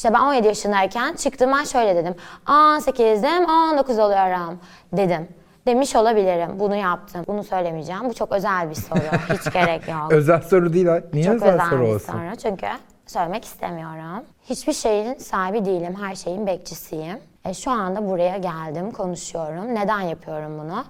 İşte 0.00 0.14
ben 0.14 0.20
17 0.20 0.46
yaşındayken 0.46 1.14
çıktım 1.14 1.52
ben 1.58 1.64
şöyle 1.64 1.96
dedim. 1.96 2.14
18'dim 2.46 3.44
19 3.72 3.98
oluyorum 3.98 4.58
dedim. 4.92 5.28
Demiş 5.66 5.96
olabilirim. 5.96 6.50
Bunu 6.60 6.76
yaptım. 6.76 7.24
Bunu 7.28 7.44
söylemeyeceğim. 7.44 8.04
Bu 8.04 8.14
çok 8.14 8.32
özel 8.32 8.70
bir 8.70 8.74
soru. 8.74 8.98
Hiç 9.38 9.52
gerek 9.52 9.88
yok. 9.88 10.12
Özel 10.12 10.42
soru 10.42 10.72
değil 10.72 10.86
ha. 10.86 11.00
Niye 11.12 11.24
Çok 11.24 11.34
özel, 11.34 11.54
özel 11.54 11.70
soru 11.70 11.80
bir 11.82 11.94
olsun? 11.94 12.12
soru 12.12 12.36
çünkü 12.42 12.66
söylemek 13.06 13.44
istemiyorum. 13.44 14.24
Hiçbir 14.50 14.72
şeyin 14.72 15.14
sahibi 15.14 15.64
değilim, 15.64 15.94
her 16.00 16.14
şeyin 16.14 16.46
bekçisiyim. 16.46 17.18
E, 17.44 17.54
şu 17.54 17.70
anda 17.70 18.08
buraya 18.08 18.36
geldim, 18.36 18.90
konuşuyorum. 18.90 19.74
Neden 19.74 20.00
yapıyorum 20.00 20.58
bunu? 20.58 20.84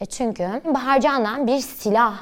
E, 0.00 0.06
çünkü 0.06 0.48
Bahar 0.74 1.00
Can'dan 1.00 1.46
bir 1.46 1.58
silah 1.58 2.14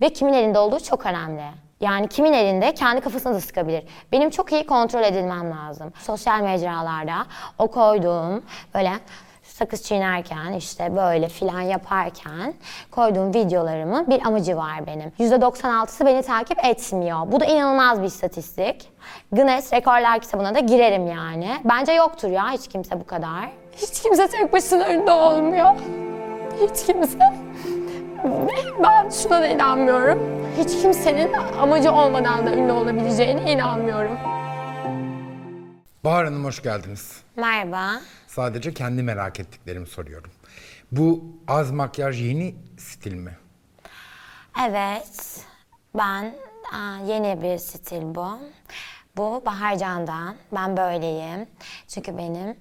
ve 0.00 0.12
kimin 0.12 0.32
elinde 0.32 0.58
olduğu 0.58 0.80
çok 0.80 1.06
önemli. 1.06 1.44
Yani 1.80 2.08
kimin 2.08 2.32
elinde 2.32 2.74
kendi 2.74 3.00
kafasına 3.00 3.34
da 3.34 3.40
sıkabilir. 3.40 3.84
Benim 4.12 4.30
çok 4.30 4.52
iyi 4.52 4.66
kontrol 4.66 5.02
edilmem 5.02 5.50
lazım. 5.50 5.92
Sosyal 6.00 6.40
mecralarda 6.40 7.26
o 7.58 7.66
koyduğum 7.68 8.42
böyle 8.74 8.92
sakız 9.42 9.82
çiğnerken 9.82 10.52
işte 10.52 10.96
böyle 10.96 11.28
filan 11.28 11.60
yaparken 11.60 12.54
koyduğum 12.90 13.34
videolarımın 13.34 14.06
bir 14.10 14.26
amacı 14.26 14.56
var 14.56 14.86
benim. 14.86 15.12
%96'sı 15.18 16.06
beni 16.06 16.22
takip 16.22 16.64
etmiyor. 16.64 17.32
Bu 17.32 17.40
da 17.40 17.44
inanılmaz 17.44 18.00
bir 18.00 18.06
istatistik. 18.06 18.88
Guinness 19.32 19.72
Rekorlar 19.72 20.20
kitabına 20.20 20.54
da 20.54 20.58
girerim 20.58 21.06
yani. 21.06 21.48
Bence 21.64 21.92
yoktur 21.92 22.28
ya 22.28 22.50
hiç 22.50 22.68
kimse 22.68 23.00
bu 23.00 23.06
kadar. 23.06 23.50
Hiç 23.76 24.02
kimse 24.02 24.28
tek 24.28 24.52
başına 24.52 24.92
ünlü 24.92 25.10
olmuyor. 25.10 25.70
Hiç 26.60 26.86
kimse. 26.86 27.49
Ben 28.24 29.08
şuna 29.10 29.40
da 29.42 29.46
inanmıyorum. 29.46 30.18
Hiç 30.58 30.82
kimsenin 30.82 31.32
amacı 31.32 31.92
olmadan 31.92 32.46
da 32.46 32.52
ünlü 32.54 32.72
olabileceğine 32.72 33.52
inanmıyorum. 33.52 34.18
Bahar 36.04 36.24
Hanım 36.24 36.44
hoş 36.44 36.62
geldiniz. 36.62 37.22
Merhaba. 37.36 38.00
Sadece 38.26 38.74
kendi 38.74 39.02
merak 39.02 39.40
ettiklerimi 39.40 39.86
soruyorum. 39.86 40.30
Bu 40.92 41.24
az 41.48 41.70
makyaj 41.70 42.22
yeni 42.22 42.54
stil 42.78 43.14
mi? 43.14 43.36
Evet, 44.68 45.40
ben 45.94 46.34
aa, 46.72 46.96
yeni 47.06 47.42
bir 47.42 47.58
stil 47.58 48.02
bu. 48.14 48.38
Bu 49.16 49.42
Bahar 49.46 49.76
Can'dan. 49.78 50.34
Ben 50.54 50.76
böyleyim. 50.76 51.46
Çünkü 51.88 52.18
benim 52.18 52.56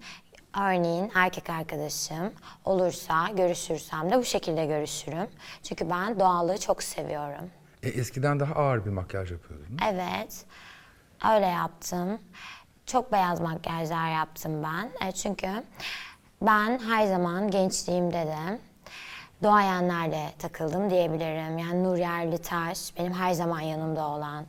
örneğin 0.57 1.11
erkek 1.15 1.49
arkadaşım 1.49 2.33
olursa, 2.65 3.27
görüşürsem 3.37 4.11
de 4.11 4.17
bu 4.17 4.23
şekilde 4.25 4.65
görüşürüm. 4.65 5.27
Çünkü 5.63 5.89
ben 5.89 6.19
doğallığı 6.19 6.57
çok 6.57 6.83
seviyorum. 6.83 7.49
E, 7.83 7.89
eskiden 7.89 8.39
daha 8.39 8.53
ağır 8.53 8.85
bir 8.85 8.89
makyaj 8.89 9.31
yapıyordunuz. 9.31 9.81
Evet, 9.87 10.45
öyle 11.35 11.45
yaptım. 11.45 12.19
Çok 12.85 13.11
beyaz 13.11 13.41
makyajlar 13.41 14.09
yaptım 14.11 14.63
ben. 14.63 15.07
E, 15.07 15.11
çünkü 15.11 15.63
ben 16.41 16.79
her 16.79 17.07
zaman 17.07 17.51
gençliğimde 17.51 18.27
de 18.27 18.59
doğayenlerle 19.43 20.33
takıldım 20.39 20.89
diyebilirim. 20.89 21.57
Yani 21.57 21.83
Nur 21.83 21.97
Yerlitaş 21.97 22.97
benim 22.97 23.13
her 23.13 23.33
zaman 23.33 23.59
yanımda 23.59 24.07
olan 24.07 24.45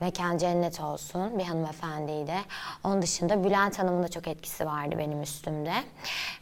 mekan 0.00 0.38
cennet 0.38 0.80
olsun 0.80 1.38
bir 1.38 1.44
hanımefendiydi. 1.44 2.34
Onun 2.84 3.02
dışında 3.02 3.44
Bülent 3.44 3.78
Hanım'ın 3.78 4.02
da 4.02 4.08
çok 4.08 4.28
etkisi 4.28 4.66
vardı 4.66 4.94
benim 4.98 5.22
üstümde. 5.22 5.72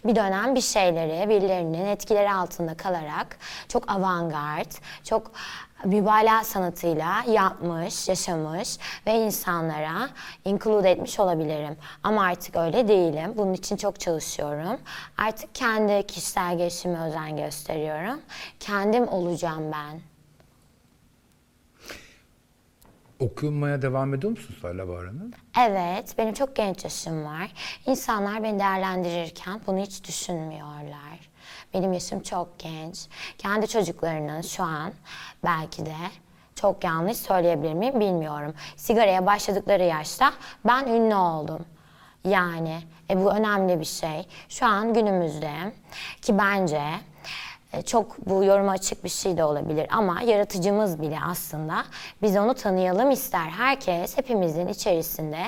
Bir 0.04 0.16
dönem 0.16 0.54
bir 0.54 0.60
şeyleri 0.60 1.28
birilerinin 1.28 1.86
etkileri 1.86 2.32
altında 2.32 2.74
kalarak 2.74 3.38
çok 3.68 3.90
avantgard, 3.90 4.72
çok 5.04 5.30
mübalağa 5.84 6.44
sanatıyla 6.44 7.24
yapmış, 7.28 8.08
yaşamış 8.08 8.78
ve 9.06 9.14
insanlara 9.14 10.08
include 10.44 10.90
etmiş 10.90 11.20
olabilirim. 11.20 11.76
Ama 12.02 12.22
artık 12.22 12.56
öyle 12.56 12.88
değilim. 12.88 13.32
Bunun 13.36 13.52
için 13.52 13.76
çok 13.76 14.00
çalışıyorum. 14.00 14.80
Artık 15.18 15.54
kendi 15.54 16.06
kişisel 16.06 16.58
gelişime 16.58 17.00
özen 17.08 17.36
gösteriyorum. 17.36 18.20
Kendim 18.60 19.08
olacağım 19.08 19.72
ben. 19.72 20.13
Okumaya 23.24 23.82
devam 23.82 24.14
ediyor 24.14 24.30
musunuz 24.30 24.58
hala 24.62 24.88
Bahar? 24.88 25.04
Evet, 25.60 26.14
benim 26.18 26.34
çok 26.34 26.56
genç 26.56 26.84
yaşım 26.84 27.24
var. 27.24 27.52
İnsanlar 27.86 28.42
beni 28.42 28.58
değerlendirirken 28.58 29.60
bunu 29.66 29.78
hiç 29.78 30.04
düşünmüyorlar. 30.08 31.30
Benim 31.74 31.92
yaşım 31.92 32.20
çok 32.20 32.58
genç. 32.58 33.06
Kendi 33.38 33.68
çocuklarının 33.68 34.40
şu 34.40 34.62
an 34.62 34.92
belki 35.44 35.86
de 35.86 35.96
çok 36.54 36.84
yanlış 36.84 37.16
söyleyebilir 37.16 37.74
miyim 37.74 38.00
bilmiyorum. 38.00 38.54
Sigaraya 38.76 39.26
başladıkları 39.26 39.82
yaşta 39.82 40.32
ben 40.66 40.86
ünlü 40.86 41.14
oldum. 41.14 41.66
Yani 42.24 42.78
e, 43.10 43.24
bu 43.24 43.30
önemli 43.32 43.80
bir 43.80 43.84
şey. 43.84 44.26
Şu 44.48 44.66
an 44.66 44.94
günümüzde 44.94 45.72
ki 46.22 46.38
bence 46.38 46.82
çok 47.82 48.26
bu 48.26 48.44
yoruma 48.44 48.72
açık 48.72 49.04
bir 49.04 49.08
şey 49.08 49.36
de 49.36 49.44
olabilir 49.44 49.86
ama 49.90 50.22
yaratıcımız 50.22 51.00
bile 51.02 51.18
aslında 51.26 51.84
biz 52.22 52.36
onu 52.36 52.54
tanıyalım 52.54 53.10
ister. 53.10 53.48
Herkes 53.48 54.18
hepimizin 54.18 54.68
içerisinde 54.68 55.38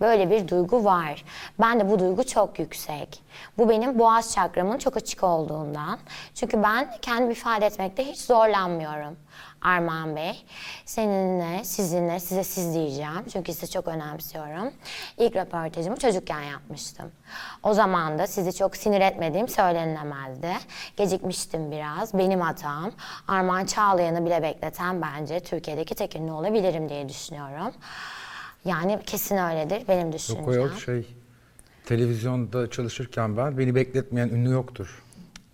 böyle 0.00 0.30
bir 0.30 0.48
duygu 0.48 0.84
var. 0.84 1.24
Ben 1.60 1.80
de 1.80 1.90
bu 1.90 1.98
duygu 1.98 2.24
çok 2.24 2.58
yüksek. 2.58 3.22
Bu 3.58 3.68
benim 3.68 3.98
boğaz 3.98 4.34
çakramın 4.34 4.78
çok 4.78 4.96
açık 4.96 5.24
olduğundan. 5.24 5.98
Çünkü 6.34 6.62
ben 6.62 6.88
kendimi 7.02 7.32
ifade 7.32 7.66
etmekte 7.66 8.04
hiç 8.04 8.20
zorlanmıyorum. 8.20 9.16
Armağan 9.64 10.16
Bey, 10.16 10.44
seninle, 10.84 11.64
sizinle, 11.64 12.20
size 12.20 12.44
siz 12.44 12.74
diyeceğim. 12.74 13.24
Çünkü 13.32 13.52
sizi 13.52 13.72
çok 13.72 13.88
önemsiyorum. 13.88 14.72
İlk 15.18 15.36
röportajımı 15.36 15.96
çocukken 15.96 16.40
yapmıştım. 16.40 17.10
O 17.62 17.74
zaman 17.74 18.18
da 18.18 18.26
sizi 18.26 18.52
çok 18.52 18.76
sinir 18.76 19.00
etmediğim 19.00 19.48
söylenilemezdi. 19.48 20.52
Gecikmiştim 20.96 21.70
biraz. 21.70 22.14
Benim 22.14 22.40
hatam. 22.40 22.92
Armağan 23.28 23.64
Çağlayan'ı 23.64 24.26
bile 24.26 24.42
bekleten 24.42 25.02
bence 25.02 25.40
Türkiye'deki 25.40 25.94
tek 25.94 26.16
ünlü 26.16 26.32
olabilirim 26.32 26.88
diye 26.88 27.08
düşünüyorum. 27.08 27.72
Yani 28.64 28.98
kesin 29.06 29.36
öyledir 29.36 29.88
benim 29.88 30.12
düşüncem. 30.12 30.44
Yok 30.44 30.54
yok 30.54 30.80
şey. 30.80 31.06
Televizyonda 31.86 32.70
çalışırken 32.70 33.36
ben 33.36 33.58
beni 33.58 33.74
bekletmeyen 33.74 34.28
ünlü 34.28 34.50
yoktur. 34.50 35.03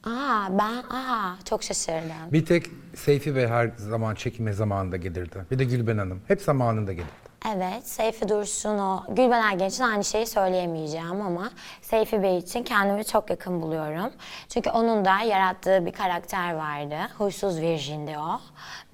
Aa 0.04 0.48
ben 0.58 0.96
aa 0.96 1.34
çok 1.44 1.62
şaşırdım. 1.62 2.32
Bir 2.32 2.46
tek 2.46 2.66
Seyfi 2.94 3.36
Bey 3.36 3.46
her 3.46 3.70
zaman 3.76 4.14
çekime 4.14 4.52
zamanında 4.52 4.96
gelirdi. 4.96 5.44
Bir 5.50 5.58
de 5.58 5.64
Gülben 5.64 5.98
Hanım. 5.98 6.20
Hep 6.28 6.42
zamanında 6.42 6.92
gelirdi. 6.92 7.30
Evet, 7.56 7.88
Seyfi 7.88 8.28
Dursun 8.28 8.78
o. 8.78 9.04
Gülben 9.08 9.42
Ergen 9.42 9.68
için 9.68 9.84
aynı 9.84 10.04
şeyi 10.04 10.26
söyleyemeyeceğim 10.26 11.20
ama 11.20 11.50
Seyfi 11.82 12.22
Bey 12.22 12.38
için 12.38 12.62
kendimi 12.62 13.04
çok 13.04 13.30
yakın 13.30 13.62
buluyorum. 13.62 14.12
Çünkü 14.48 14.70
onun 14.70 15.04
da 15.04 15.18
yarattığı 15.20 15.86
bir 15.86 15.92
karakter 15.92 16.54
vardı. 16.54 16.96
Huysuz 17.18 17.60
Virjin'di 17.60 18.18
o. 18.18 18.40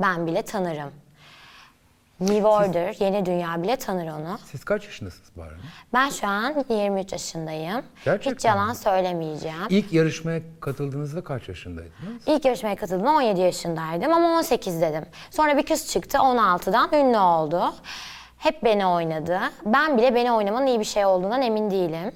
Ben 0.00 0.26
bile 0.26 0.42
tanırım. 0.42 0.90
New 2.21 2.47
Order, 2.49 2.97
Yeni 3.00 3.27
Dünya 3.27 3.62
bile 3.62 3.77
tanır 3.77 4.06
onu. 4.06 4.38
Siz 4.44 4.65
kaç 4.65 4.84
yaşındasınız 4.84 5.37
Bahar 5.37 5.49
Hanım? 5.49 5.62
Ben 5.94 6.09
şu 6.10 6.27
an 6.27 6.65
23 6.69 7.12
yaşındayım. 7.12 7.82
Gerçekten 8.04 8.34
Hiç 8.34 8.44
yalan 8.44 8.69
mi? 8.69 8.75
söylemeyeceğim. 8.75 9.56
İlk 9.69 9.93
yarışmaya 9.93 10.41
katıldığınızda 10.60 11.25
kaç 11.25 11.49
yaşındaydınız? 11.49 12.22
İlk 12.27 12.44
yarışmaya 12.44 12.77
katıldığımda 12.77 13.10
17 13.10 13.41
yaşındaydım 13.41 14.12
ama 14.12 14.38
18 14.38 14.81
dedim. 14.81 15.04
Sonra 15.31 15.56
bir 15.56 15.66
kız 15.66 15.88
çıktı 15.93 16.19
16'dan 16.19 16.93
ünlü 16.93 17.19
oldu. 17.19 17.75
Hep 18.38 18.65
beni 18.65 18.87
oynadı. 18.87 19.41
Ben 19.65 19.98
bile 19.98 20.15
beni 20.15 20.33
oynamanın 20.33 20.66
iyi 20.66 20.81
bir 20.81 20.84
şey 20.84 21.06
olduğundan 21.06 21.43
emin 21.43 21.71
değilim. 21.71 22.12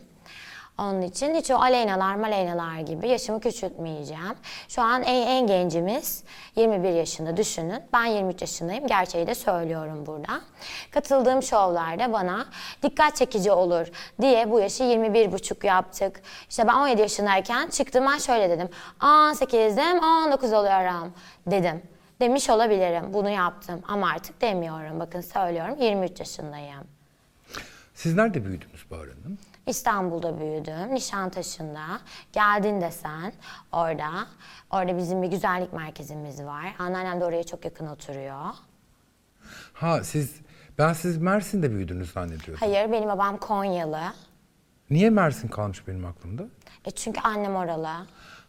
Onun 0.80 1.02
için 1.02 1.34
hiç 1.34 1.50
o 1.50 1.54
aleynalar 1.54 2.14
maleynalar 2.14 2.80
gibi 2.80 3.08
yaşımı 3.08 3.40
küçültmeyeceğim. 3.40 4.34
Şu 4.68 4.82
an 4.82 5.02
en, 5.02 5.26
en 5.26 5.46
gencimiz 5.46 6.24
21 6.56 6.90
yaşında 6.90 7.36
düşünün. 7.36 7.82
Ben 7.92 8.04
23 8.04 8.40
yaşındayım. 8.40 8.86
Gerçeği 8.86 9.26
de 9.26 9.34
söylüyorum 9.34 10.06
burada. 10.06 10.40
Katıldığım 10.90 11.42
şovlarda 11.42 12.12
bana 12.12 12.46
dikkat 12.82 13.16
çekici 13.16 13.52
olur 13.52 13.86
diye 14.20 14.50
bu 14.50 14.60
yaşı 14.60 14.82
21 14.82 15.32
buçuk 15.32 15.64
yaptık. 15.64 16.22
İşte 16.50 16.66
ben 16.66 16.74
17 16.74 17.00
yaşındayken 17.00 17.68
çıktım 17.68 18.06
ben 18.06 18.18
şöyle 18.18 18.50
dedim. 18.50 18.68
18'dim 19.00 19.98
19 20.26 20.52
oluyorum 20.52 21.12
dedim. 21.46 21.82
Demiş 22.20 22.50
olabilirim. 22.50 23.12
Bunu 23.12 23.30
yaptım 23.30 23.82
ama 23.88 24.10
artık 24.10 24.40
demiyorum. 24.40 25.00
Bakın 25.00 25.20
söylüyorum 25.20 25.76
23 25.80 26.20
yaşındayım. 26.20 26.84
Siz 27.94 28.14
nerede 28.14 28.44
büyüdünüz 28.44 28.90
Bahar 28.90 29.08
Hanım? 29.08 29.38
İstanbul'da 29.70 30.40
büyüdüm, 30.40 30.94
Nişantaşı'nda. 30.94 32.00
Geldin 32.32 32.80
de 32.80 32.90
sen 32.90 33.32
orada. 33.72 34.26
Orada 34.70 34.98
bizim 34.98 35.22
bir 35.22 35.28
güzellik 35.28 35.72
merkezimiz 35.72 36.42
var. 36.42 36.74
Anneannem 36.78 37.20
de 37.20 37.24
oraya 37.24 37.44
çok 37.44 37.64
yakın 37.64 37.86
oturuyor. 37.86 38.44
Ha 39.72 40.04
siz, 40.04 40.34
ben 40.78 40.92
siz 40.92 41.18
Mersin'de 41.18 41.70
büyüdünüz 41.70 42.12
zannediyordum. 42.12 42.56
Hayır, 42.60 42.92
benim 42.92 43.08
babam 43.08 43.36
Konyalı. 43.36 44.00
Niye 44.90 45.10
Mersin 45.10 45.48
kalmış 45.48 45.88
benim 45.88 46.04
aklımda? 46.04 46.42
E 46.84 46.90
çünkü 46.90 47.20
annem 47.20 47.56
oralı. 47.56 48.06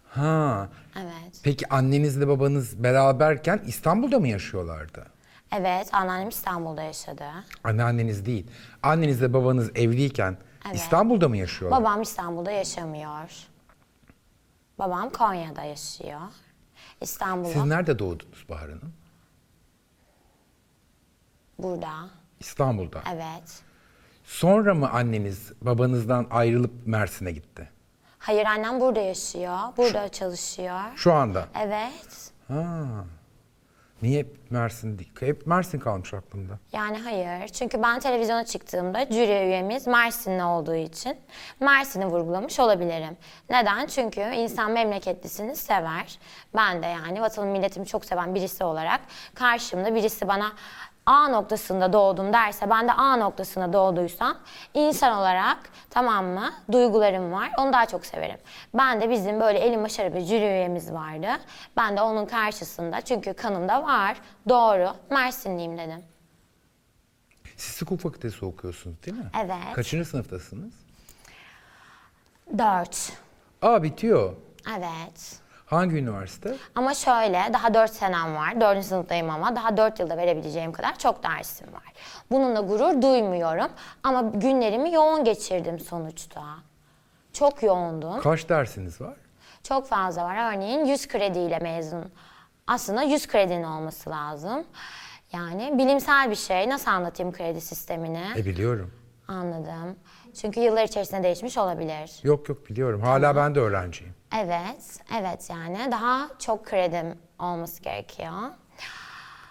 Ha. 0.09 0.69
Evet. 0.95 1.41
Peki 1.43 1.69
annenizle 1.69 2.27
babanız 2.27 2.83
beraberken 2.83 3.61
İstanbul'da 3.65 4.19
mı 4.19 4.27
yaşıyorlardı? 4.27 5.05
Evet, 5.51 5.93
anneannem 5.93 6.29
İstanbul'da 6.29 6.81
yaşadı. 6.81 7.23
Anneanneniz 7.63 8.25
değil. 8.25 8.47
Annenizle 8.83 9.33
babanız 9.33 9.71
evliyken 9.75 10.37
Evet. 10.65 10.75
İstanbul'da 10.75 11.29
mı 11.29 11.37
yaşıyorlar? 11.37 11.81
Babam 11.81 12.01
İstanbul'da 12.01 12.51
yaşamıyor. 12.51 13.47
Babam 14.79 15.09
Konya'da 15.09 15.61
yaşıyor. 15.63 16.21
İstanbul'da 17.01 17.53
Siz 17.53 17.65
nerede 17.65 17.99
doğdunuz 17.99 18.45
Bahar 18.49 18.69
Hanım? 18.69 18.93
burada. 21.59 21.89
İstanbul'da. 22.39 23.01
Evet. 23.13 23.61
Sonra 24.23 24.73
mı 24.73 24.89
anneniz 24.89 25.51
babanızdan 25.61 26.27
ayrılıp 26.31 26.71
Mersin'e 26.87 27.31
gitti? 27.31 27.69
Hayır 28.19 28.45
annem 28.45 28.79
burada 28.79 28.99
yaşıyor. 28.99 29.57
Burada 29.77 30.09
çalışıyor. 30.09 30.79
Şu 30.95 31.13
anda. 31.13 31.47
Evet. 31.59 32.31
Ha. 32.47 32.85
Niye 34.01 34.19
hep 34.19 34.51
Mersin 34.51 34.99
değil? 34.99 35.11
Hep 35.19 35.47
Mersin 35.47 35.79
kalmış 35.79 36.13
aklımda. 36.13 36.59
Yani 36.73 36.97
hayır. 36.97 37.47
Çünkü 37.47 37.83
ben 37.83 37.99
televizyona 37.99 38.45
çıktığımda 38.45 39.05
jüri 39.05 39.45
üyemiz 39.45 39.87
Mersinli 39.87 40.43
olduğu 40.43 40.75
için 40.75 41.17
Mersin'i 41.59 42.05
vurgulamış 42.05 42.59
olabilirim. 42.59 43.17
Neden? 43.49 43.85
Çünkü 43.87 44.21
insan 44.21 44.71
memleketlisini 44.71 45.55
sever. 45.55 46.19
Ben 46.55 46.83
de 46.83 46.87
yani 46.87 47.21
vatanım 47.21 47.49
milletimi 47.49 47.85
çok 47.85 48.05
seven 48.05 48.35
birisi 48.35 48.63
olarak 48.63 49.01
karşımda 49.33 49.95
birisi 49.95 50.27
bana 50.27 50.51
A 51.11 51.27
noktasında 51.27 51.93
doğdum 51.93 52.33
derse 52.33 52.69
ben 52.69 52.87
de 52.87 52.93
A 52.93 53.15
noktasında 53.15 53.73
doğduysam 53.73 54.37
insan 54.73 55.17
olarak 55.17 55.57
tamam 55.89 56.25
mı 56.25 56.51
duygularım 56.71 57.31
var 57.31 57.51
onu 57.57 57.73
daha 57.73 57.85
çok 57.85 58.05
severim. 58.05 58.37
Ben 58.73 59.01
de 59.01 59.09
bizim 59.09 59.39
böyle 59.39 59.59
elim 59.59 59.83
başarı 59.83 60.13
bir 60.15 60.21
jüri 60.21 60.45
üyemiz 60.45 60.93
vardı. 60.93 61.27
Ben 61.77 61.97
de 61.97 62.01
onun 62.01 62.25
karşısında 62.25 63.01
çünkü 63.01 63.33
kanımda 63.33 63.83
var 63.83 64.17
doğru 64.49 64.93
Mersinliyim 65.09 65.77
dedim. 65.77 66.03
Siz 67.57 67.81
hukuk 67.81 67.99
fakültesi 67.99 68.45
okuyorsunuz 68.45 69.03
değil 69.05 69.17
mi? 69.17 69.29
Evet. 69.43 69.73
Kaçıncı 69.75 70.09
sınıftasınız? 70.09 70.73
Dört. 72.57 73.11
Aa 73.61 73.83
bitiyor. 73.83 74.35
Evet. 74.77 75.40
Hangi 75.71 75.97
üniversite? 75.97 76.55
Ama 76.75 76.93
şöyle 76.93 77.41
daha 77.53 77.73
dört 77.73 77.91
senem 77.91 78.35
var. 78.35 78.61
Dördüncü 78.61 78.87
sınıftayım 78.87 79.29
ama 79.29 79.55
daha 79.55 79.77
dört 79.77 79.99
yılda 79.99 80.17
verebileceğim 80.17 80.71
kadar 80.71 80.97
çok 80.97 81.23
dersim 81.23 81.73
var. 81.73 81.93
Bununla 82.31 82.61
gurur 82.61 83.01
duymuyorum. 83.01 83.67
Ama 84.03 84.21
günlerimi 84.21 84.93
yoğun 84.93 85.23
geçirdim 85.23 85.79
sonuçta. 85.79 86.41
Çok 87.33 87.63
yoğundum. 87.63 88.21
Kaç 88.21 88.49
dersiniz 88.49 89.01
var? 89.01 89.15
Çok 89.63 89.87
fazla 89.87 90.23
var. 90.23 90.53
Örneğin 90.55 90.85
100 90.85 91.07
krediyle 91.07 91.59
mezun. 91.59 92.11
Aslında 92.67 93.01
100 93.03 93.27
kredinin 93.27 93.63
olması 93.63 94.09
lazım. 94.09 94.63
Yani 95.33 95.77
bilimsel 95.77 96.29
bir 96.29 96.35
şey. 96.35 96.69
Nasıl 96.69 96.91
anlatayım 96.91 97.31
kredi 97.31 97.61
sistemini? 97.61 98.23
E 98.37 98.45
biliyorum. 98.45 98.93
Anladım. 99.27 99.95
Çünkü 100.41 100.59
yıllar 100.59 100.83
içerisinde 100.83 101.23
değişmiş 101.23 101.57
olabilir. 101.57 102.19
Yok 102.23 102.49
yok 102.49 102.69
biliyorum. 102.69 103.01
Hala 103.01 103.35
ben 103.35 103.55
de 103.55 103.59
öğrenciyim. 103.59 104.13
Evet, 104.39 104.99
evet 105.19 105.49
yani 105.49 105.91
daha 105.91 106.29
çok 106.39 106.65
kredim 106.65 107.17
olması 107.39 107.81
gerekiyor. 107.81 108.31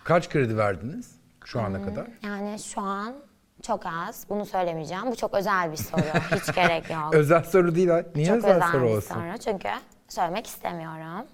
Kaç 0.05 0.29
kredi 0.29 0.57
verdiniz 0.57 1.15
şu 1.45 1.61
ana 1.61 1.83
kadar? 1.85 2.07
Yani 2.23 2.59
şu 2.59 2.81
an 2.81 3.15
çok 3.63 3.87
az. 3.87 4.27
Bunu 4.29 4.47
söylemeyeceğim. 4.47 5.07
Bu 5.07 5.17
çok 5.17 5.35
özel 5.35 5.73
bir 5.73 5.77
soru. 5.77 6.01
Hiç 6.03 6.55
gerek 6.55 6.91
yok. 6.91 7.15
Özel 7.15 7.45
soru 7.45 7.75
değil 7.75 7.89
ha. 7.89 8.03
Niye 8.15 8.27
çok 8.27 8.37
özel, 8.37 8.57
özel 8.57 8.73
soru 8.73 8.83
bir 8.85 8.97
olsun? 8.97 9.15
soru. 9.15 9.39
Çünkü 9.39 9.69
söylemek 10.09 10.47
istemiyorum. 10.47 11.27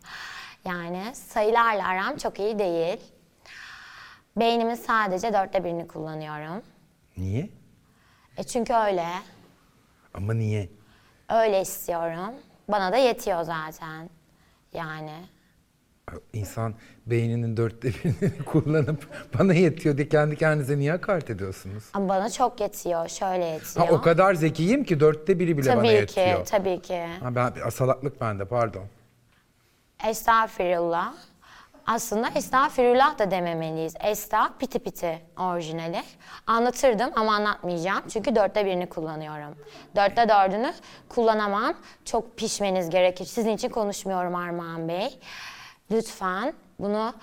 Yani 0.64 1.10
sayılarla 1.14 1.88
aram 1.88 2.16
çok 2.16 2.38
iyi 2.38 2.58
değil. 2.58 3.00
Beynimin 4.36 4.74
sadece 4.74 5.32
dörtte 5.32 5.64
birini 5.64 5.88
kullanıyorum. 5.88 6.62
Niye? 7.16 7.50
E 8.36 8.44
çünkü 8.44 8.74
öyle. 8.74 9.06
Ama 10.14 10.34
niye? 10.34 10.68
Öyle 11.28 11.60
istiyorum. 11.60 12.34
Bana 12.68 12.92
da 12.92 12.96
yetiyor 12.96 13.42
zaten. 13.42 14.10
Yani 14.72 15.12
İnsan 16.32 16.74
beyninin 17.06 17.56
dörtte 17.56 17.88
birini 17.88 18.38
kullanıp 18.44 19.08
bana 19.38 19.54
yetiyor 19.54 19.96
diye 19.96 20.08
kendi 20.08 20.36
kendinize 20.36 20.78
niye 20.78 20.90
hakaret 20.90 21.30
ediyorsunuz? 21.30 21.84
ama 21.94 22.08
bana 22.08 22.30
çok 22.30 22.60
yetiyor. 22.60 23.08
Şöyle 23.08 23.44
yetiyor. 23.44 23.86
Ha, 23.86 23.92
o 23.92 24.00
kadar 24.00 24.34
zekiyim 24.34 24.84
ki 24.84 25.00
dörtte 25.00 25.38
biri 25.38 25.58
bile 25.58 25.68
bana 25.70 25.76
tabii 25.76 25.88
ki, 26.06 26.20
yetiyor. 26.20 26.46
tabii 26.46 26.82
ki. 26.82 27.06
Ha, 27.20 27.34
ben 27.34 27.68
salaklık 27.70 28.20
bende 28.20 28.44
pardon. 28.44 28.84
Estağfirullah. 30.08 31.14
Aslında 31.86 32.28
estağfirullah 32.28 33.18
da 33.18 33.30
dememeliyiz. 33.30 33.94
Esta 34.00 34.52
piti 34.58 34.78
piti 34.78 35.22
orijinali. 35.38 36.02
Anlatırdım 36.46 37.10
ama 37.16 37.34
anlatmayacağım. 37.34 38.02
Çünkü 38.08 38.36
dörtte 38.36 38.66
birini 38.66 38.88
kullanıyorum. 38.88 39.58
Dörtte 39.96 40.28
dördünü 40.28 40.74
kullanamam. 41.08 41.74
Çok 42.04 42.36
pişmeniz 42.36 42.90
gerekir. 42.90 43.24
Sizin 43.24 43.50
için 43.50 43.68
konuşmuyorum 43.68 44.34
Armağan 44.34 44.88
Bey. 44.88 45.18
Lütfen 45.90 46.54
bunu 46.78 47.14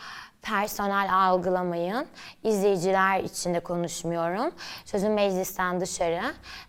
personel 0.41 1.09
algılamayın. 1.13 2.07
İzleyiciler 2.43 3.19
için 3.19 3.53
de 3.53 3.59
konuşmuyorum. 3.59 4.51
Sözüm 4.85 5.13
meclisten 5.13 5.81
dışarı. 5.81 6.21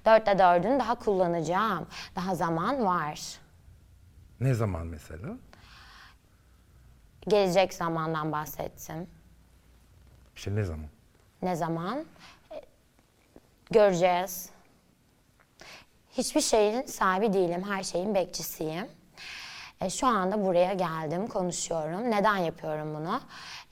Dörtte 0.06 0.38
dördünü 0.38 0.78
daha 0.80 0.94
kullanacağım. 0.94 1.86
Daha 2.16 2.34
zaman 2.34 2.84
var. 2.84 3.20
Ne 4.40 4.54
zaman 4.54 4.86
mesela? 4.86 5.28
Gelecek 7.28 7.74
zamandan 7.74 8.32
bahsettim. 8.32 9.06
İşte 10.36 10.54
ne 10.54 10.64
zaman? 10.64 10.86
Ne 11.42 11.56
zaman? 11.56 12.04
E, 12.52 12.60
Göreceğiz. 13.70 14.50
Hiçbir 16.12 16.40
şeyin 16.40 16.82
sahibi 16.86 17.32
değilim. 17.32 17.62
Her 17.68 17.82
şeyin 17.82 18.14
bekçisiyim. 18.14 18.86
E, 19.80 19.90
şu 19.90 20.06
anda 20.06 20.44
buraya 20.44 20.72
geldim, 20.72 21.26
konuşuyorum. 21.26 22.10
Neden 22.10 22.36
yapıyorum 22.36 22.94
bunu? 22.94 23.20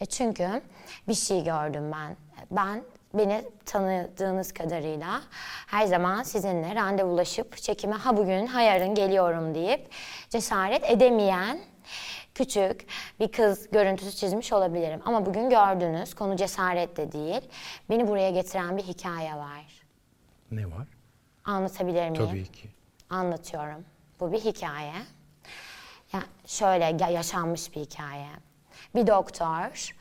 E, 0.00 0.06
çünkü 0.06 0.62
bir 1.08 1.14
şey 1.14 1.44
gördüm 1.44 1.92
ben. 1.92 2.16
Ben 2.50 2.82
beni 3.14 3.44
tanıdığınız 3.66 4.52
kadarıyla 4.52 5.20
her 5.66 5.86
zaman 5.86 6.22
sizinle 6.22 6.74
randevulaşıp 6.74 7.56
çekime 7.56 7.94
ha 7.96 8.16
bugün 8.16 8.46
ha 8.46 8.60
yarın 8.60 8.94
geliyorum 8.94 9.54
deyip 9.54 9.88
cesaret 10.30 10.90
edemeyen 10.90 11.60
küçük 12.34 12.86
bir 13.20 13.32
kız 13.32 13.70
görüntüsü 13.70 14.16
çizmiş 14.16 14.52
olabilirim. 14.52 15.00
Ama 15.04 15.26
bugün 15.26 15.50
gördünüz 15.50 16.14
konu 16.14 16.36
cesaret 16.36 16.96
de 16.96 17.12
değil. 17.12 17.40
Beni 17.90 18.08
buraya 18.08 18.30
getiren 18.30 18.76
bir 18.76 18.82
hikaye 18.82 19.34
var. 19.34 19.82
Ne 20.50 20.66
var? 20.70 20.86
Anlatabilir 21.44 22.08
miyim? 22.10 22.26
Tabii 22.26 22.46
ki. 22.52 22.68
Anlatıyorum. 23.10 23.84
Bu 24.20 24.32
bir 24.32 24.40
hikaye. 24.40 24.92
Ya 26.12 26.22
şöyle 26.46 26.84
ya- 27.00 27.08
yaşanmış 27.10 27.76
bir 27.76 27.80
hikaye. 27.80 28.26
Bir 28.94 29.06
doktor 29.06 29.94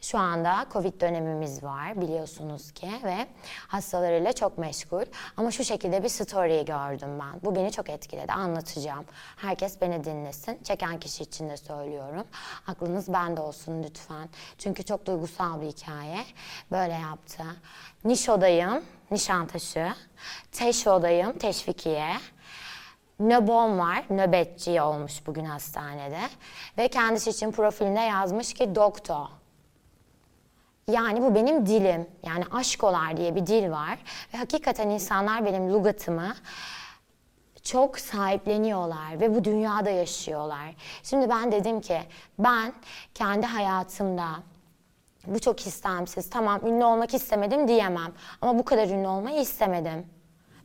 şu 0.00 0.18
anda 0.18 0.66
Covid 0.72 1.00
dönemimiz 1.00 1.62
var 1.62 2.00
biliyorsunuz 2.00 2.72
ki 2.72 2.90
ve 3.04 3.26
hastalarıyla 3.68 4.32
çok 4.32 4.58
meşgul. 4.58 5.04
Ama 5.36 5.50
şu 5.50 5.64
şekilde 5.64 6.02
bir 6.02 6.08
story 6.08 6.64
gördüm 6.64 7.18
ben. 7.20 7.40
Bu 7.44 7.54
beni 7.54 7.72
çok 7.72 7.90
etkiledi. 7.90 8.32
Anlatacağım. 8.32 9.04
Herkes 9.36 9.80
beni 9.80 10.04
dinlesin. 10.04 10.62
Çeken 10.62 11.00
kişi 11.00 11.22
için 11.22 11.48
de 11.48 11.56
söylüyorum. 11.56 12.24
Aklınız 12.66 13.12
bende 13.12 13.40
olsun 13.40 13.82
lütfen. 13.82 14.28
Çünkü 14.58 14.84
çok 14.84 15.06
duygusal 15.06 15.60
bir 15.60 15.66
hikaye. 15.66 16.24
Böyle 16.70 16.94
yaptı. 16.94 17.44
Nişodayım, 18.04 18.84
Nişantaşı. 19.10 19.94
Teşvodayım, 20.52 21.38
Teşvikiye. 21.38 22.16
Nöbon 23.20 23.78
var, 23.78 24.04
nöbetçi 24.10 24.82
olmuş 24.82 25.26
bugün 25.26 25.44
hastanede. 25.44 26.20
Ve 26.78 26.88
kendisi 26.88 27.30
için 27.30 27.52
profilinde 27.52 28.00
yazmış 28.00 28.54
ki 28.54 28.74
doktor. 28.74 29.26
Yani 30.92 31.22
bu 31.22 31.34
benim 31.34 31.66
dilim. 31.66 32.06
Yani 32.26 32.44
aşkolar 32.50 33.16
diye 33.16 33.34
bir 33.34 33.46
dil 33.46 33.70
var. 33.70 33.98
Ve 34.34 34.38
hakikaten 34.38 34.88
insanlar 34.88 35.44
benim 35.44 35.72
lugatımı 35.72 36.34
çok 37.62 37.98
sahipleniyorlar 37.98 39.20
ve 39.20 39.34
bu 39.34 39.44
dünyada 39.44 39.90
yaşıyorlar. 39.90 40.74
Şimdi 41.02 41.28
ben 41.28 41.52
dedim 41.52 41.80
ki 41.80 42.00
ben 42.38 42.72
kendi 43.14 43.46
hayatımda 43.46 44.26
bu 45.26 45.38
çok 45.38 45.66
istemsiz. 45.66 46.30
Tamam 46.30 46.66
ünlü 46.66 46.84
olmak 46.84 47.14
istemedim 47.14 47.68
diyemem. 47.68 48.12
Ama 48.40 48.58
bu 48.58 48.64
kadar 48.64 48.88
ünlü 48.88 49.06
olmayı 49.06 49.40
istemedim. 49.40 50.06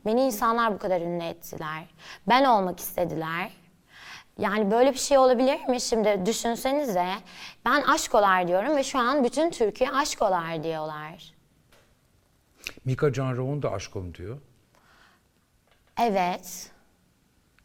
Beni 0.06 0.22
insanlar 0.22 0.74
bu 0.74 0.78
kadar 0.78 1.00
ünlü 1.00 1.24
ettiler. 1.24 1.84
Ben 2.28 2.44
olmak 2.44 2.80
istediler. 2.80 3.50
Yani 4.38 4.70
böyle 4.70 4.92
bir 4.92 4.98
şey 4.98 5.18
olabilir 5.18 5.64
mi? 5.68 5.80
Şimdi 5.80 6.26
düşünsenize. 6.26 7.14
Ben 7.64 7.82
aşkolar 7.82 8.48
diyorum 8.48 8.76
ve 8.76 8.84
şu 8.84 8.98
an 8.98 9.24
bütün 9.24 9.50
Türkiye 9.50 9.90
aşkolar 9.90 10.64
diyorlar. 10.64 11.34
Mika 12.84 13.12
Can 13.12 13.36
Raon 13.36 13.62
da 13.62 13.72
aşkım 13.72 14.14
diyor. 14.14 14.38
Evet, 16.00 16.70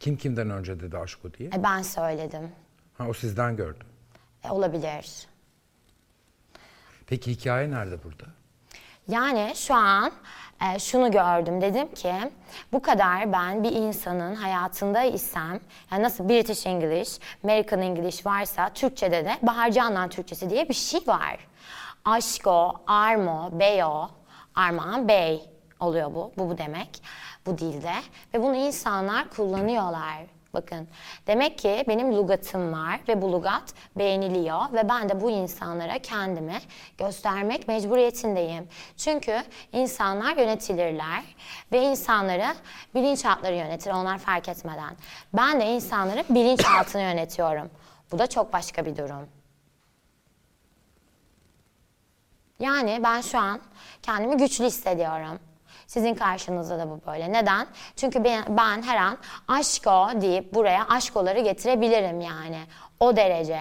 Kim 0.00 0.16
kimden 0.16 0.50
önce 0.50 0.80
dedi 0.80 0.98
aşko 0.98 1.34
diye. 1.34 1.48
e, 1.48 1.62
ben 1.62 1.82
söyledim. 1.82 2.52
Ha 2.98 3.06
o 3.08 3.12
sizden 3.14 3.56
gördüm. 3.56 3.86
E, 4.44 4.50
olabilir. 4.50 5.26
Peki 7.06 7.30
hikaye 7.30 7.70
nerede 7.70 8.04
burada? 8.04 8.24
Yani 9.08 9.52
şu 9.56 9.74
an 9.74 10.12
e, 10.62 10.78
şunu 10.78 11.10
gördüm. 11.10 11.60
Dedim 11.60 11.94
ki 11.94 12.14
bu 12.72 12.82
kadar 12.82 13.32
ben 13.32 13.64
bir 13.64 13.72
insanın 13.72 14.34
hayatında 14.34 15.02
isem, 15.02 15.60
yani 15.92 16.02
nasıl 16.02 16.28
British 16.28 16.66
English, 16.66 17.18
American 17.44 17.82
English 17.82 18.26
varsa 18.26 18.68
Türkçe'de 18.68 19.24
de 19.24 19.36
Bahar 19.42 20.08
Türkçesi 20.08 20.50
diye 20.50 20.68
bir 20.68 20.74
şey 20.74 21.00
var. 21.06 21.38
Aşko, 22.04 22.74
armo, 22.86 23.50
beyo, 23.52 24.08
armağan 24.54 25.08
bey 25.08 25.50
oluyor 25.80 26.14
bu. 26.14 26.32
Bu 26.38 26.50
bu 26.50 26.58
demek 26.58 27.02
bu 27.46 27.58
dilde. 27.58 27.92
Ve 28.34 28.42
bunu 28.42 28.56
insanlar 28.56 29.30
kullanıyorlar. 29.30 30.37
Bakın 30.62 30.88
demek 31.26 31.58
ki 31.58 31.84
benim 31.88 32.16
lugatım 32.16 32.72
var 32.72 33.00
ve 33.08 33.22
bu 33.22 33.32
lugat 33.32 33.74
beğeniliyor 33.96 34.72
ve 34.72 34.88
ben 34.88 35.08
de 35.08 35.20
bu 35.20 35.30
insanlara 35.30 35.98
kendimi 35.98 36.58
göstermek 36.98 37.68
mecburiyetindeyim. 37.68 38.68
Çünkü 38.96 39.42
insanlar 39.72 40.36
yönetilirler 40.36 41.22
ve 41.72 41.82
insanları 41.82 42.54
bilinçaltları 42.94 43.54
yönetir 43.54 43.90
onlar 43.90 44.18
fark 44.18 44.48
etmeden. 44.48 44.96
Ben 45.32 45.60
de 45.60 45.66
insanları 45.66 46.24
bilinçaltını 46.30 47.02
yönetiyorum. 47.02 47.70
Bu 48.12 48.18
da 48.18 48.26
çok 48.26 48.52
başka 48.52 48.86
bir 48.86 48.96
durum. 48.96 49.28
Yani 52.60 53.00
ben 53.02 53.20
şu 53.20 53.38
an 53.38 53.60
kendimi 54.02 54.36
güçlü 54.36 54.64
hissediyorum. 54.64 55.38
Sizin 55.88 56.14
karşınızda 56.14 56.78
da 56.78 56.90
bu 56.90 57.00
böyle. 57.06 57.32
Neden? 57.32 57.66
Çünkü 57.96 58.24
ben, 58.24 58.56
ben 58.56 58.82
her 58.82 58.96
an 58.96 59.18
aşko 59.48 60.08
deyip 60.20 60.54
buraya 60.54 60.88
aşkoları 60.88 61.40
getirebilirim 61.40 62.20
yani. 62.20 62.60
O 63.00 63.16
derece. 63.16 63.60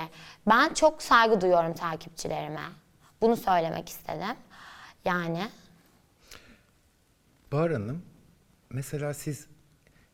Ben 0.50 0.74
çok 0.74 1.02
saygı 1.02 1.42
duyuyorum 1.42 1.74
takipçilerime. 1.74 2.62
Bunu 3.22 3.38
söylemek 3.38 3.90
istedim. 3.90 4.36
Yani 5.06 5.48
Bahar 7.52 7.72
Hanım, 7.72 8.02
mesela 8.70 9.14
siz 9.14 9.48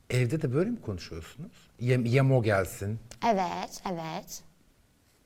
evde 0.10 0.41
de 0.41 0.53
böyle 0.53 0.70
mi 0.70 0.82
konuşuyorsunuz? 0.82 1.70
Yem, 1.79 2.05
yemo 2.05 2.43
gelsin. 2.43 3.00
evet, 3.25 3.82
evet. 3.91 4.43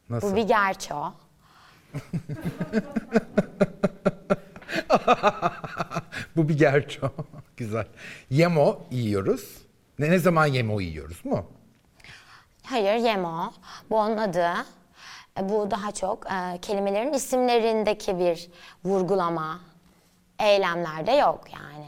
Nasıl? 0.09 0.31
Bu 0.31 0.35
bir 0.35 0.47
gerço. 0.47 1.13
Bu 6.35 6.49
bir 6.49 6.57
gerçek. 6.57 7.01
Güzel. 7.57 7.87
Yemo 8.29 8.79
yiyoruz. 8.91 9.57
Ne, 9.99 10.09
ne 10.11 10.19
zaman 10.19 10.45
yemo 10.45 10.81
yiyoruz 10.81 11.25
mu? 11.25 11.45
Hayır, 12.63 12.93
yemo. 12.95 13.53
Bu 13.89 13.97
onun 13.99 14.17
adı. 14.17 14.47
E, 15.39 15.49
Bu 15.49 15.71
daha 15.71 15.91
çok 15.91 16.25
e, 16.31 16.57
kelimelerin 16.61 17.13
isimlerindeki 17.13 18.19
bir 18.19 18.49
vurgulama. 18.85 19.59
Eylemlerde 20.39 21.11
yok 21.11 21.43
yani. 21.53 21.87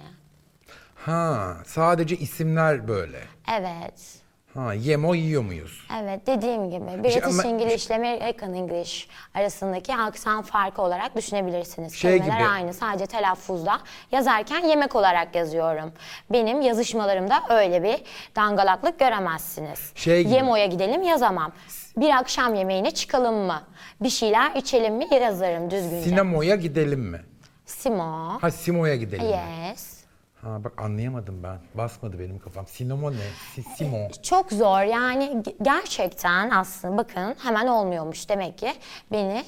Ha, 0.96 1.58
sadece 1.66 2.18
isimler 2.18 2.88
böyle. 2.88 3.20
Evet. 3.60 4.19
Ha, 4.54 4.74
yemo 4.74 5.14
yiyor 5.16 5.44
muyuz? 5.44 5.88
Evet 6.02 6.28
dediğim 6.28 6.70
gibi 6.72 7.04
British 7.04 7.24
ama- 7.24 7.44
English 7.44 7.88
ile 7.88 7.96
American 7.96 8.54
English 8.54 9.08
arasındaki 9.34 9.96
aksan 9.96 10.42
farkı 10.42 10.82
olarak 10.82 11.16
düşünebilirsiniz. 11.16 11.94
Şey 11.94 12.18
Kelimeler 12.18 12.40
gibi. 12.40 12.50
aynı 12.50 12.74
sadece 12.74 13.06
telaffuzda 13.06 13.80
yazarken 14.12 14.60
yemek 14.66 14.96
olarak 14.96 15.36
yazıyorum. 15.36 15.92
Benim 16.30 16.62
yazışmalarımda 16.62 17.44
öyle 17.50 17.84
bir 17.84 18.02
dangalaklık 18.36 19.00
göremezsiniz. 19.00 19.92
Şey 19.96 20.24
gibi. 20.24 20.34
Yemo'ya 20.34 20.66
gidelim 20.66 21.04
yazamam. 21.04 21.52
Bir 21.98 22.10
akşam 22.10 22.56
yemeğine 22.56 22.92
çıkalım 22.92 23.36
mı? 23.36 23.62
Bir 24.02 24.10
şeyler 24.10 24.56
içelim 24.56 24.96
mi 24.96 25.08
yazarım 25.12 25.72
düzgünce. 25.72 26.10
Sinemoya 26.10 26.56
gidelim 26.56 27.00
mi? 27.02 27.22
Simo. 27.66 28.38
Ha, 28.42 28.52
Simo'ya 28.52 28.96
gidelim 28.96 29.26
mi? 29.26 29.32
Yes. 29.70 29.99
Ha 30.42 30.64
bak 30.64 30.82
anlayamadım 30.82 31.44
ben. 31.44 31.60
Basmadı 31.76 32.20
benim 32.20 32.40
kafam. 32.40 32.68
Sinemo 32.68 33.12
ne? 33.12 33.16
Si, 33.56 33.64
Simo. 33.64 34.10
Çok 34.24 34.52
zor 34.52 34.82
yani 34.82 35.26
ge- 35.26 35.56
gerçekten 35.64 36.50
aslında 36.50 36.98
bakın 36.98 37.36
hemen 37.44 37.68
olmuyormuş 37.68 38.30
demek 38.30 38.58
ki 38.58 38.74
beni 39.12 39.46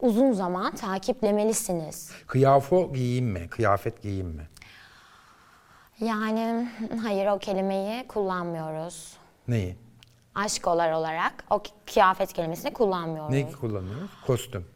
uzun 0.00 0.32
zaman 0.32 0.74
takiplemelisiniz. 0.76 2.12
Kıyafo 2.26 2.92
giyeyim 2.92 3.26
mi? 3.26 3.48
Kıyafet 3.50 4.02
giyeyim 4.02 4.26
mi? 4.28 4.48
Yani 6.00 6.68
hayır 7.02 7.26
o 7.26 7.38
kelimeyi 7.38 8.06
kullanmıyoruz. 8.08 9.16
Neyi? 9.48 9.76
Aşkolar 10.34 10.92
olarak 10.92 11.44
o 11.50 11.62
kıyafet 11.86 12.32
kelimesini 12.32 12.72
kullanmıyoruz. 12.72 13.32
Neyi 13.32 13.52
kullanıyoruz? 13.52 14.10
Kostüm. 14.26 14.66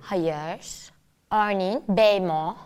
Hayır. 0.00 0.90
Örneğin 1.32 1.84
beymo, 1.88 2.56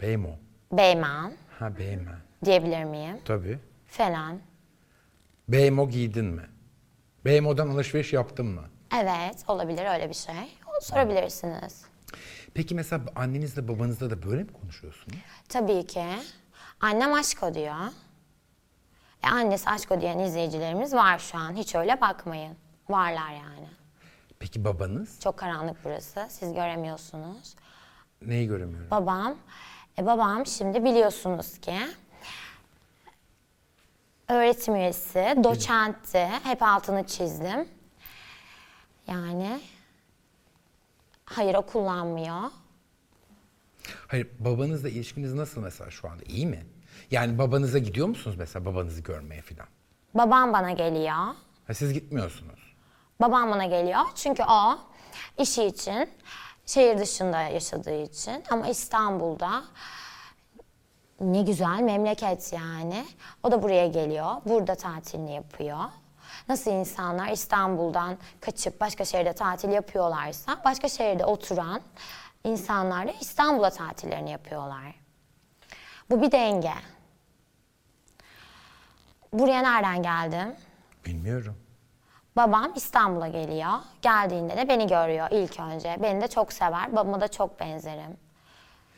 Beymo. 0.00 0.30
Beyman 0.78 1.32
Ha 1.58 1.78
beymen. 1.78 2.16
diyebilir 2.44 2.84
miyim? 2.84 3.20
Tabii. 3.24 3.58
Falan. 3.86 4.38
Beymo 5.48 5.88
giydin 5.88 6.24
mi? 6.24 6.42
Beymo'dan 7.24 7.68
alışveriş 7.68 8.12
yaptın 8.12 8.46
mı? 8.46 8.62
Evet 9.02 9.44
olabilir 9.48 9.86
öyle 9.94 10.08
bir 10.08 10.14
şey. 10.14 10.58
Sorabilirsiniz. 10.80 11.84
Peki 12.54 12.74
mesela 12.74 13.02
annenizle 13.16 13.68
babanızla 13.68 14.10
da 14.10 14.22
böyle 14.22 14.42
mi 14.42 14.52
konuşuyorsunuz? 14.52 15.16
Tabii 15.48 15.86
ki. 15.86 16.04
Annem 16.80 17.12
aşko 17.14 17.54
diyor. 17.54 17.74
E 19.24 19.28
annesi 19.28 19.70
aşko 19.70 20.00
diyen 20.00 20.18
izleyicilerimiz 20.18 20.94
var 20.94 21.18
şu 21.18 21.38
an. 21.38 21.52
Hiç 21.56 21.74
öyle 21.74 22.00
bakmayın. 22.00 22.56
Varlar 22.88 23.30
yani. 23.32 23.68
Peki 24.38 24.64
babanız? 24.64 25.20
Çok 25.20 25.36
karanlık 25.36 25.76
burası. 25.84 26.26
Siz 26.28 26.54
göremiyorsunuz. 26.54 27.54
Neyi 28.26 28.46
göremiyorum? 28.48 28.90
Babam, 28.90 29.34
e 29.98 30.06
babam 30.06 30.46
şimdi 30.46 30.84
biliyorsunuz 30.84 31.58
ki 31.60 31.78
öğretim 34.28 34.74
üyesi, 34.76 35.34
doçentti. 35.44 36.28
Hep 36.44 36.62
altını 36.62 37.06
çizdim. 37.06 37.68
Yani 39.06 39.60
hayır 41.24 41.54
o 41.54 41.62
kullanmıyor. 41.62 42.42
Hayır 44.08 44.28
babanızla 44.38 44.88
ilişkiniz 44.88 45.34
nasıl 45.34 45.60
mesela 45.60 45.90
şu 45.90 46.08
anda? 46.08 46.22
İyi 46.24 46.46
mi? 46.46 46.66
Yani 47.10 47.38
babanıza 47.38 47.78
gidiyor 47.78 48.06
musunuz 48.08 48.36
mesela 48.38 48.64
babanızı 48.64 49.00
görmeye 49.02 49.42
falan? 49.42 49.68
Babam 50.14 50.52
bana 50.52 50.70
geliyor. 50.70 51.34
Ha, 51.66 51.74
siz 51.74 51.92
gitmiyorsunuz. 51.92 52.74
Babam 53.20 53.50
bana 53.50 53.64
geliyor 53.64 54.00
çünkü 54.14 54.42
o 54.42 54.78
işi 55.38 55.64
için 55.64 56.10
şehir 56.66 56.98
dışında 56.98 57.40
yaşadığı 57.40 58.02
için 58.02 58.44
ama 58.50 58.68
İstanbul'da 58.68 59.64
ne 61.20 61.42
güzel 61.42 61.80
memleket 61.80 62.52
yani. 62.52 63.04
O 63.42 63.50
da 63.52 63.62
buraya 63.62 63.86
geliyor. 63.86 64.30
Burada 64.46 64.74
tatilini 64.74 65.34
yapıyor. 65.34 65.78
Nasıl 66.48 66.70
insanlar 66.70 67.28
İstanbul'dan 67.28 68.18
kaçıp 68.40 68.80
başka 68.80 69.04
şehirde 69.04 69.32
tatil 69.32 69.68
yapıyorlarsa 69.68 70.60
başka 70.64 70.88
şehirde 70.88 71.24
oturan 71.24 71.80
insanlar 72.44 73.08
da 73.08 73.12
İstanbul'a 73.20 73.70
tatillerini 73.70 74.30
yapıyorlar. 74.30 74.94
Bu 76.10 76.22
bir 76.22 76.32
denge. 76.32 76.74
Buraya 79.32 79.62
nereden 79.62 80.02
geldim? 80.02 80.56
Bilmiyorum. 81.06 81.63
Babam 82.36 82.72
İstanbul'a 82.76 83.28
geliyor. 83.28 83.72
Geldiğinde 84.02 84.56
de 84.56 84.68
beni 84.68 84.86
görüyor 84.86 85.28
ilk 85.30 85.60
önce. 85.60 85.96
Beni 86.02 86.20
de 86.20 86.28
çok 86.28 86.52
sever. 86.52 86.92
Babama 86.96 87.20
da 87.20 87.28
çok 87.28 87.60
benzerim. 87.60 88.16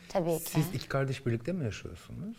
Tabii 0.09 0.39
ki. 0.39 0.49
Siz 0.51 0.73
iki 0.73 0.87
kardeş 0.87 1.25
birlikte 1.25 1.51
mi 1.51 1.65
yaşıyorsunuz? 1.65 2.37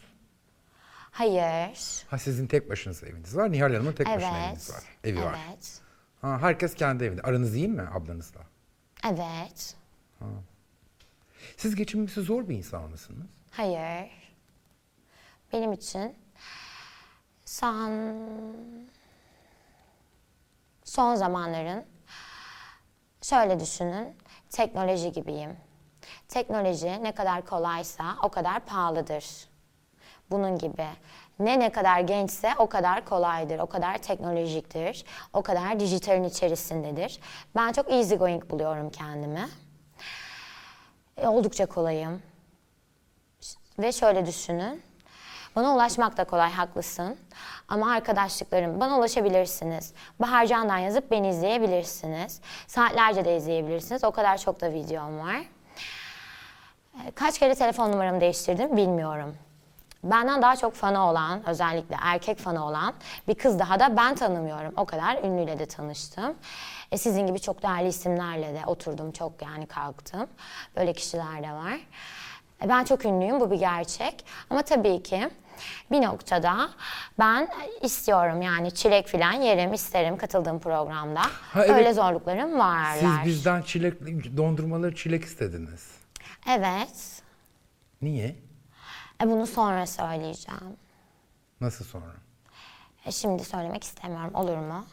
Hayır. 1.10 2.04
Ha 2.10 2.18
sizin 2.18 2.46
tek 2.46 2.70
başınıza 2.70 3.06
eviniz 3.06 3.36
var. 3.36 3.52
Nihal 3.52 3.72
Hanım'ın 3.74 3.92
tek 3.92 4.06
başına 4.06 4.46
eviniz 4.46 4.70
var. 4.70 4.82
Evi 5.04 5.22
var. 5.22 5.38
Evet. 5.48 5.80
Ha, 6.20 6.38
herkes 6.40 6.74
kendi 6.74 7.04
evinde. 7.04 7.22
Aranız 7.22 7.54
iyi 7.56 7.68
mi 7.68 7.82
ablanızla? 7.92 8.40
Evet. 9.04 9.76
Siz 11.56 11.74
geçinmesi 11.74 12.20
zor 12.22 12.48
bir 12.48 12.56
insan 12.56 12.90
mısınız? 12.90 13.26
Hayır. 13.50 14.10
Benim 15.52 15.72
için 15.72 16.14
son 17.44 18.16
son 20.88 21.14
zamanların 21.14 21.84
şöyle 23.22 23.60
düşünün. 23.60 24.16
Teknoloji 24.50 25.12
gibiyim. 25.12 25.56
Teknoloji 26.28 27.02
ne 27.04 27.12
kadar 27.12 27.46
kolaysa 27.46 28.04
o 28.22 28.28
kadar 28.28 28.60
pahalıdır. 28.60 29.48
Bunun 30.30 30.58
gibi. 30.58 30.86
Ne 31.38 31.60
ne 31.60 31.72
kadar 31.72 32.00
gençse 32.00 32.54
o 32.58 32.66
kadar 32.68 33.04
kolaydır, 33.04 33.58
o 33.58 33.66
kadar 33.66 33.98
teknolojiktir, 33.98 35.04
o 35.32 35.42
kadar 35.42 35.80
dijitalin 35.80 36.24
içerisindedir. 36.24 37.20
Ben 37.56 37.72
çok 37.72 37.92
easy 37.92 38.14
going 38.14 38.50
buluyorum 38.50 38.90
kendimi. 38.90 39.48
E, 41.16 41.28
oldukça 41.28 41.66
kolayım. 41.66 42.22
Ve 43.78 43.92
şöyle 43.92 44.26
düşünün. 44.26 44.87
Bana 45.58 45.74
ulaşmak 45.74 46.16
da 46.16 46.24
kolay, 46.24 46.50
haklısın. 46.52 47.16
Ama 47.68 47.92
arkadaşlıklarım, 47.92 48.80
bana 48.80 48.98
ulaşabilirsiniz. 48.98 49.92
Bahar 50.20 50.46
Can'dan 50.46 50.78
yazıp 50.78 51.10
beni 51.10 51.28
izleyebilirsiniz. 51.28 52.40
Saatlerce 52.66 53.24
de 53.24 53.36
izleyebilirsiniz. 53.36 54.04
O 54.04 54.10
kadar 54.10 54.38
çok 54.38 54.60
da 54.60 54.72
videom 54.72 55.18
var. 55.18 55.36
E, 57.06 57.10
Kaç 57.10 57.38
kere 57.38 57.54
telefon 57.54 57.92
numaramı 57.92 58.20
değiştirdim 58.20 58.76
bilmiyorum. 58.76 59.36
Benden 60.04 60.42
daha 60.42 60.56
çok 60.56 60.74
fanı 60.74 61.06
olan, 61.08 61.48
özellikle 61.48 61.96
erkek 62.02 62.38
fanı 62.38 62.66
olan 62.66 62.94
bir 63.28 63.34
kız 63.34 63.58
daha 63.58 63.80
da 63.80 63.96
ben 63.96 64.14
tanımıyorum. 64.14 64.72
O 64.76 64.84
kadar 64.84 65.22
ünlüyle 65.22 65.58
de 65.58 65.66
tanıştım. 65.66 66.34
E, 66.92 66.98
sizin 66.98 67.26
gibi 67.26 67.40
çok 67.40 67.62
değerli 67.62 67.88
isimlerle 67.88 68.54
de 68.54 68.66
oturdum, 68.66 69.12
çok 69.12 69.42
yani 69.42 69.66
kalktım. 69.66 70.26
Böyle 70.76 70.92
kişiler 70.92 71.42
de 71.42 71.52
var. 71.52 71.80
E, 72.64 72.68
ben 72.68 72.84
çok 72.84 73.04
ünlüyüm, 73.04 73.40
bu 73.40 73.50
bir 73.50 73.58
gerçek. 73.58 74.24
Ama 74.50 74.62
tabii 74.62 75.02
ki 75.02 75.30
bir 75.90 76.02
noktada 76.02 76.68
ben 77.18 77.48
istiyorum 77.82 78.42
yani 78.42 78.74
çilek 78.74 79.06
filan 79.06 79.32
yerim, 79.32 79.72
isterim 79.72 80.16
katıldığım 80.16 80.60
programda. 80.60 81.20
Ha, 81.22 81.64
evet. 81.64 81.70
Öyle 81.70 81.92
zorluklarım 81.92 82.58
varlar. 82.58 83.22
Siz 83.24 83.26
bizden 83.26 83.62
çilek, 83.62 84.00
dondurmaları 84.36 84.94
çilek 84.94 85.24
istediniz. 85.24 85.90
Evet. 86.48 87.22
Niye? 88.02 88.36
E, 89.22 89.26
bunu 89.26 89.46
sonra 89.46 89.86
söyleyeceğim. 89.86 90.76
Nasıl 91.60 91.84
sonra? 91.84 92.14
E, 93.06 93.12
şimdi 93.12 93.44
söylemek 93.44 93.84
istemiyorum. 93.84 94.34
Olur 94.34 94.56
mu? 94.56 94.84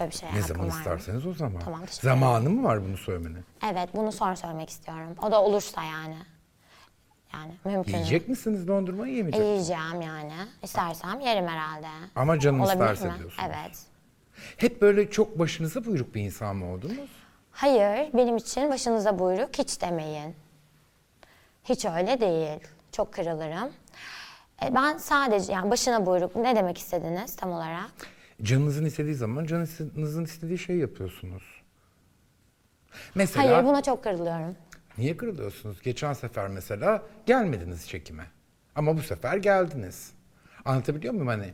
Böyle 0.00 0.10
bir 0.10 0.16
şey 0.16 0.28
Ne 0.34 0.42
zaman 0.42 0.68
isterseniz 0.68 1.26
o 1.26 1.34
zaman. 1.34 1.62
Tamam. 1.64 1.80
Zamanı 1.90 2.50
mı 2.50 2.64
var 2.64 2.84
bunu 2.84 2.96
söylemenin? 2.96 3.44
Evet, 3.72 3.88
bunu 3.94 4.12
sonra 4.12 4.36
söylemek 4.36 4.70
istiyorum. 4.70 5.14
O 5.22 5.30
da 5.30 5.42
olursa 5.42 5.82
yani. 5.82 6.16
Yani 7.34 7.52
mümkün. 7.64 7.92
Yiyecek 7.92 8.28
misiniz 8.28 8.68
dondurmayı 8.68 9.14
E, 9.14 9.16
yemeyecek? 9.16 9.42
yiyeceğim 9.46 10.00
yani. 10.02 10.32
İstersem 10.62 11.20
yerim 11.20 11.46
herhalde. 11.48 11.86
Ama 12.16 12.40
canın 12.40 12.58
Olabilir 12.58 12.72
isterse 12.74 13.08
mi? 13.08 13.18
diyorsunuz. 13.18 13.46
Evet. 13.48 13.78
Hep 14.56 14.82
böyle 14.82 15.10
çok 15.10 15.38
başınıza 15.38 15.84
buyruk 15.84 16.14
bir 16.14 16.20
insan 16.22 16.56
mı 16.56 16.72
oldunuz? 16.72 17.10
Hayır, 17.52 18.10
benim 18.14 18.36
için 18.36 18.70
başınıza 18.70 19.18
buyruk 19.18 19.58
hiç 19.58 19.80
demeyin. 19.82 20.34
Hiç 21.64 21.84
öyle 21.84 22.20
değil. 22.20 22.60
Çok 22.92 23.12
kırılırım. 23.12 23.72
E, 24.64 24.74
ben 24.74 24.98
sadece 24.98 25.52
yani 25.52 25.70
başına 25.70 26.06
buyruk 26.06 26.36
ne 26.36 26.56
demek 26.56 26.78
istediniz 26.78 27.36
tam 27.36 27.52
olarak? 27.52 27.90
Canınızın 28.42 28.84
istediği 28.84 29.14
zaman 29.14 29.44
canınızın 29.46 30.24
istediği 30.24 30.58
şeyi 30.58 30.80
yapıyorsunuz. 30.80 31.42
Mesela 33.14 33.54
Hayır, 33.54 33.64
buna 33.66 33.82
çok 33.82 34.04
kırılıyorum. 34.04 34.56
Niye 34.98 35.16
kırılıyorsunuz? 35.16 35.82
Geçen 35.82 36.12
sefer 36.12 36.48
mesela 36.48 37.02
gelmediniz 37.26 37.88
çekime. 37.88 38.24
Ama 38.76 38.96
bu 38.96 39.02
sefer 39.02 39.36
geldiniz. 39.36 40.12
Anlatabiliyor 40.64 41.14
muyum? 41.14 41.28
Hani 41.28 41.52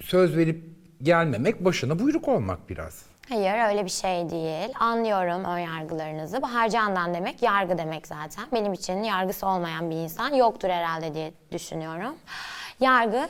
söz 0.00 0.36
verip 0.36 0.64
gelmemek 1.02 1.64
başına 1.64 1.98
buyruk 1.98 2.28
olmak 2.28 2.68
biraz. 2.70 3.04
Hayır 3.28 3.68
öyle 3.70 3.84
bir 3.84 3.90
şey 3.90 4.30
değil. 4.30 4.68
Anlıyorum 4.80 5.44
ön 5.44 5.58
yargılarınızı. 5.58 6.42
Bahar 6.42 6.68
Candan 6.68 7.14
demek 7.14 7.42
yargı 7.42 7.78
demek 7.78 8.06
zaten. 8.06 8.44
Benim 8.52 8.72
için 8.72 9.02
yargısı 9.02 9.46
olmayan 9.46 9.90
bir 9.90 9.96
insan 9.96 10.34
yoktur 10.34 10.68
herhalde 10.68 11.14
diye 11.14 11.32
düşünüyorum. 11.52 12.14
Yargı 12.80 13.28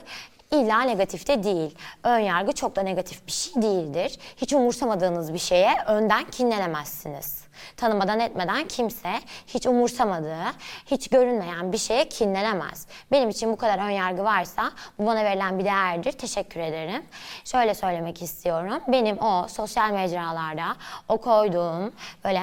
illa 0.50 0.80
negatif 0.80 1.28
de 1.28 1.42
değil. 1.42 1.78
Ön 2.04 2.18
yargı 2.18 2.52
çok 2.52 2.76
da 2.76 2.82
negatif 2.82 3.26
bir 3.26 3.32
şey 3.32 3.62
değildir. 3.62 4.18
Hiç 4.36 4.52
umursamadığınız 4.52 5.32
bir 5.34 5.38
şeye 5.38 5.74
önden 5.86 6.24
kinlenemezsiniz. 6.24 7.48
Tanımadan 7.76 8.20
etmeden 8.20 8.68
kimse 8.68 9.20
hiç 9.46 9.66
umursamadığı, 9.66 10.44
hiç 10.86 11.08
görünmeyen 11.08 11.72
bir 11.72 11.78
şeye 11.78 12.08
kinlenemez. 12.08 12.86
Benim 13.12 13.28
için 13.28 13.52
bu 13.52 13.56
kadar 13.56 13.78
ön 13.78 13.90
yargı 13.90 14.24
varsa 14.24 14.72
bu 14.98 15.06
bana 15.06 15.24
verilen 15.24 15.58
bir 15.58 15.64
değerdir. 15.64 16.12
Teşekkür 16.12 16.60
ederim. 16.60 17.02
Şöyle 17.44 17.74
söylemek 17.74 18.22
istiyorum. 18.22 18.82
Benim 18.88 19.22
o 19.22 19.48
sosyal 19.48 19.90
mecralarda 19.90 20.76
o 21.08 21.18
koyduğum 21.18 21.92
böyle 22.24 22.42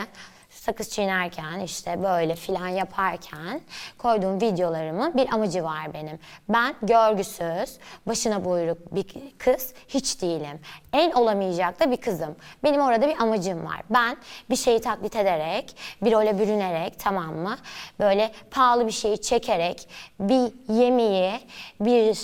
sakız 0.66 0.90
çiğnerken 0.90 1.60
işte 1.60 2.04
böyle 2.04 2.36
filan 2.36 2.68
yaparken 2.68 3.62
koyduğum 3.98 4.42
videolarımın 4.42 5.18
bir 5.18 5.34
amacı 5.34 5.64
var 5.64 5.94
benim. 5.94 6.20
Ben 6.50 6.76
görgüsüz, 6.82 7.78
başına 8.08 8.46
buyruk 8.46 8.96
bir 8.96 9.06
kız 9.38 9.74
hiç 9.88 10.22
değilim. 10.22 10.60
En 10.94 11.12
olamayacak 11.12 11.80
da 11.80 11.92
bir 11.92 11.98
kızım. 11.98 12.36
Benim 12.64 12.82
orada 12.82 13.08
bir 13.08 13.22
amacım 13.22 13.66
var. 13.66 13.82
Ben 13.90 14.18
bir 14.50 14.56
şeyi 14.56 14.82
taklit 14.82 15.16
ederek, 15.16 15.76
bir 16.02 16.12
role 16.12 16.40
bürünerek 16.40 17.00
tamam 17.00 17.36
mı? 17.36 17.58
Böyle 18.00 18.32
pahalı 18.52 18.88
bir 18.88 18.92
şeyi 18.92 19.22
çekerek, 19.22 19.90
bir 20.20 20.74
yemeği, 20.74 21.40
bir 21.80 22.16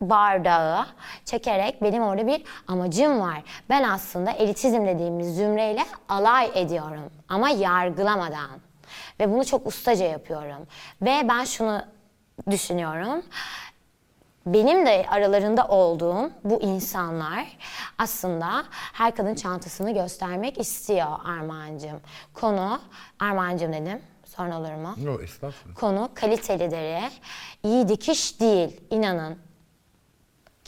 bardağı 0.00 0.86
çekerek 1.24 1.82
benim 1.82 2.02
orada 2.02 2.26
bir 2.26 2.42
amacım 2.68 3.20
var. 3.20 3.42
Ben 3.68 3.82
aslında 3.82 4.30
elitizm 4.30 4.86
dediğimiz 4.86 5.36
zümreyle 5.36 5.82
alay 6.08 6.50
ediyorum 6.54 7.10
ama 7.28 7.50
yargılamadan. 7.50 8.50
Ve 9.20 9.30
bunu 9.32 9.44
çok 9.44 9.66
ustaca 9.66 10.06
yapıyorum. 10.06 10.66
Ve 11.02 11.28
ben 11.28 11.44
şunu 11.44 11.82
düşünüyorum. 12.50 13.22
Benim 14.46 14.86
de 14.86 15.06
aralarında 15.10 15.66
olduğum 15.68 16.30
bu 16.44 16.60
insanlar 16.62 17.56
aslında 17.98 18.64
her 18.72 19.14
kadın 19.14 19.34
çantasını 19.34 19.94
göstermek 19.94 20.60
istiyor 20.60 21.06
Armağan'cığım. 21.24 22.00
Konu, 22.34 22.80
Armağan'cığım 23.20 23.72
dedim. 23.72 24.02
Sonra 24.24 24.58
olur 24.58 24.74
mu? 24.74 24.94
Yok 25.04 25.22
estağfurullah. 25.22 25.74
Konu 25.74 26.10
kaliteli 26.14 26.70
deri, 26.70 27.00
iyi 27.62 27.88
dikiş 27.88 28.40
değil, 28.40 28.80
inanın. 28.90 29.49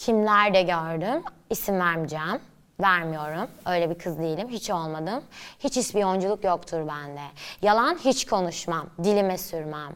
Kimler 0.06 0.54
de 0.54 0.62
gördüm, 0.62 1.22
isim 1.50 1.80
vermeyeceğim. 1.80 2.40
Vermiyorum. 2.80 3.50
Öyle 3.66 3.90
bir 3.90 3.98
kız 3.98 4.18
değilim. 4.18 4.48
Hiç 4.48 4.70
olmadım. 4.70 5.24
Hiç 5.58 5.76
ispiyonculuk 5.76 6.44
yoktur 6.44 6.88
bende. 6.88 7.20
Yalan 7.62 7.98
hiç 8.04 8.26
konuşmam. 8.26 8.86
Dilime 9.04 9.38
sürmem. 9.38 9.92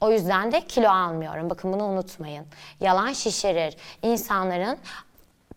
O 0.00 0.10
yüzden 0.10 0.52
de 0.52 0.60
kilo 0.60 0.88
almıyorum. 0.88 1.50
Bakın 1.50 1.72
bunu 1.72 1.84
unutmayın. 1.84 2.46
Yalan 2.80 3.12
şişirir. 3.12 3.76
İnsanların 4.02 4.78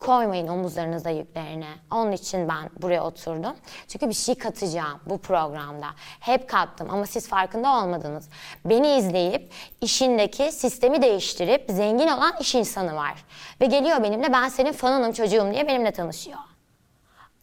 koymayın 0.06 0.48
omuzlarınıza 0.48 1.10
yüklerini. 1.10 1.68
Onun 1.92 2.12
için 2.12 2.50
ben 2.50 2.70
buraya 2.82 3.04
oturdum. 3.04 3.56
Çünkü 3.88 4.10
bir 4.10 4.14
şey 4.14 4.36
katacağım 4.36 5.00
bu 5.06 5.18
programda. 5.18 5.88
Hep 6.20 6.50
kattım 6.50 6.88
ama 6.92 7.06
siz 7.06 7.28
farkında 7.28 7.72
olmadınız. 7.72 8.30
Beni 8.66 8.98
izleyip 8.98 9.52
işindeki 9.82 10.52
sistemi 10.52 11.02
değiştirip 11.02 11.66
zengin 11.70 12.08
olan 12.08 12.34
iş 12.40 12.56
insanı 12.56 12.96
var. 12.96 13.26
Ve 13.62 13.66
geliyor 13.66 14.04
benimle 14.04 14.34
ben 14.34 14.50
senin 14.50 14.72
fanınım 14.72 15.12
çocuğum 15.12 15.50
diye 15.54 15.68
benimle 15.68 15.92
tanışıyor. 15.92 16.40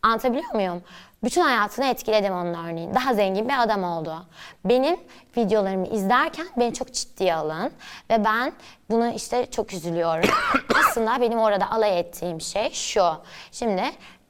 Anlatabiliyor 0.03 0.55
muyum? 0.55 0.83
Bütün 1.25 1.43
hayatını 1.43 1.87
etkiledim 1.87 2.33
onun 2.33 2.55
örneğin. 2.55 2.95
Daha 2.95 3.15
zengin 3.15 3.49
bir 3.49 3.63
adam 3.63 3.85
oldu. 3.85 4.27
Benim 4.65 4.97
videolarımı 5.37 5.87
izlerken 5.87 6.47
beni 6.57 6.75
çok 6.75 6.93
ciddiye 6.93 7.35
alın. 7.35 7.73
Ve 8.11 8.25
ben 8.25 8.53
bunu 8.91 9.13
işte 9.13 9.47
çok 9.51 9.73
üzülüyorum. 9.73 10.31
Aslında 10.93 11.21
benim 11.21 11.39
orada 11.39 11.71
alay 11.71 11.99
ettiğim 11.99 12.41
şey 12.41 12.71
şu. 12.71 13.05
Şimdi 13.53 13.83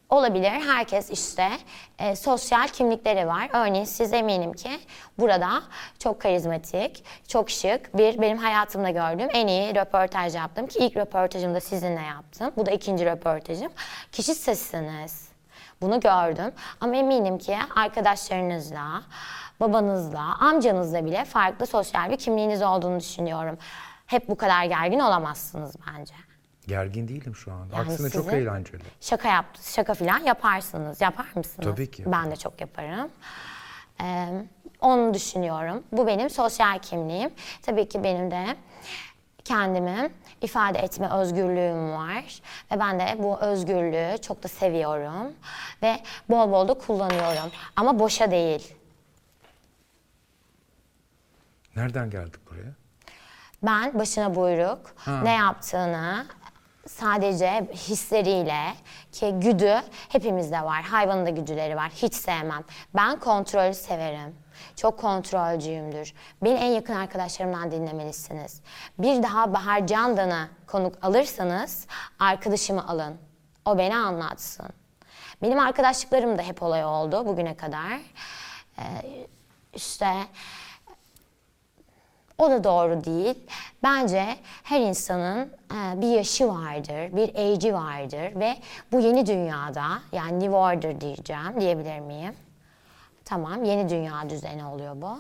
olabilir 0.09 0.51
herkes 0.51 1.11
işte 1.11 1.49
e, 1.99 2.17
sosyal 2.17 2.69
kimlikleri 2.69 3.27
var. 3.27 3.49
Örneğin 3.53 3.85
siz 3.85 4.13
eminim 4.13 4.53
ki 4.53 4.71
burada 5.19 5.63
çok 5.99 6.21
karizmatik, 6.21 7.05
çok 7.29 7.51
şık 7.51 7.99
bir 7.99 8.21
benim 8.21 8.39
hayatımda 8.39 8.91
gördüğüm 8.91 9.29
en 9.33 9.47
iyi 9.47 9.75
röportaj 9.75 10.35
yaptım. 10.35 10.67
Ki 10.67 10.79
ilk 10.79 10.97
röportajımı 10.97 11.55
da 11.55 11.61
sizinle 11.61 12.03
yaptım. 12.03 12.53
Bu 12.57 12.67
da 12.67 12.71
ikinci 12.71 13.07
röportajım. 13.07 13.73
Kişi 14.13 14.35
sizsiniz. 14.35 15.29
Bunu 15.81 16.01
gördüm 16.01 16.53
ama 16.81 16.97
eminim 16.97 17.39
ki 17.39 17.57
arkadaşlarınızla, 17.77 19.03
babanızla, 19.61 20.37
amcanızla 20.41 21.05
bile 21.05 21.25
farklı 21.25 21.67
sosyal 21.67 22.11
bir 22.11 22.17
kimliğiniz 22.17 22.63
olduğunu 22.63 23.01
düşünüyorum. 23.01 23.59
Hep 24.07 24.29
bu 24.29 24.37
kadar 24.37 24.65
gergin 24.65 25.01
olamazsınız 25.01 25.77
bence. 25.87 26.15
Gergin 26.67 27.09
değilim 27.09 27.37
şu 27.37 27.53
anda. 27.53 27.77
Yani 27.77 27.91
Aksine 27.91 28.11
çok 28.11 28.33
eğlenceli. 28.33 28.83
Şaka 29.01 29.29
yaptı, 29.29 29.73
şaka 29.73 29.95
falan 29.95 30.19
yaparsınız. 30.19 31.01
Yapar 31.01 31.27
mısınız? 31.35 31.69
Tabii 31.71 31.91
ki 31.91 32.05
Ben 32.07 32.31
de 32.31 32.37
çok 32.37 32.61
yaparım. 32.61 33.11
Ee, 34.03 34.29
onu 34.81 35.15
düşünüyorum. 35.15 35.83
Bu 35.93 36.07
benim 36.07 36.31
sosyal 36.31 36.79
kimliğim. 36.79 37.31
Tabii 37.63 37.89
ki 37.89 38.05
benim 38.05 38.31
de 38.31 38.57
kendimi 39.45 40.11
ifade 40.41 40.79
etme 40.79 41.09
özgürlüğüm 41.11 41.93
var. 41.93 42.41
Ve 42.73 42.81
ben 42.81 43.01
de 43.01 43.17
bu 43.19 43.39
özgürlüğü 43.41 44.19
çok 44.23 44.43
da 44.43 44.49
seviyorum. 44.49 45.33
Ve 45.83 46.01
bol 46.31 46.53
bol 46.53 46.69
da 46.69 46.75
kullanıyorum. 46.75 47.51
Ama 47.77 47.99
boşa 47.99 48.31
değil. 48.31 48.75
Nereden 51.77 52.11
geldik 52.11 52.51
buraya? 52.51 52.73
Ben 53.63 53.99
başına 53.99 54.35
buyruk 54.35 54.95
ne 55.23 55.33
yaptığını 55.33 56.27
sadece 56.89 57.67
hisleriyle 57.73 58.75
ki 59.13 59.31
güdü 59.33 59.75
hepimizde 60.09 60.63
var. 60.63 60.83
Hayvanın 60.83 61.27
da 61.27 61.31
güdüleri 61.31 61.77
var. 61.77 61.91
Hiç 61.91 62.15
sevmem. 62.15 62.65
Ben 62.95 63.21
kontrolü 63.21 63.75
severim. 63.75 64.37
Çok 64.77 64.99
kontrolcüyümdür. 64.99 66.15
Beni 66.43 66.59
en 66.59 66.71
yakın 66.71 66.95
arkadaşlarımdan 66.95 67.71
dinlemelisiniz. 67.71 68.61
Bir 68.99 69.23
daha 69.23 69.53
Bahar 69.53 69.87
Candan'ı 69.87 70.49
konuk 70.67 71.05
alırsanız 71.05 71.87
arkadaşımı 72.19 72.89
alın. 72.89 73.17
O 73.65 73.79
beni 73.79 73.97
anlatsın. 73.97 74.69
Benim 75.43 75.59
arkadaşlıklarım 75.59 76.39
da 76.39 76.43
hep 76.43 76.63
olay 76.63 76.85
oldu 76.85 77.27
bugüne 77.27 77.57
kadar. 77.57 78.01
Ee, 78.79 78.83
işte 79.75 80.07
O 82.43 82.51
da 82.51 82.65
doğru 82.65 83.05
değil. 83.05 83.35
Bence 83.83 84.37
her 84.63 84.81
insanın 84.81 85.53
e, 85.71 86.01
bir 86.01 86.07
yaşı 86.07 86.49
vardır, 86.49 87.17
bir 87.17 87.35
age'i 87.35 87.75
vardır 87.75 88.41
ve 88.41 88.57
bu 88.93 89.01
yeni 89.01 89.27
dünyada 89.27 89.85
yani 90.13 90.41
New 90.41 90.57
Order 90.57 91.01
diyeceğim, 91.01 91.61
diyebilir 91.61 92.01
miyim? 92.01 92.35
Tamam, 93.25 93.65
yeni 93.65 93.89
dünya 93.89 94.31
düzeni 94.31 94.65
oluyor 94.65 95.03
bu. 95.03 95.19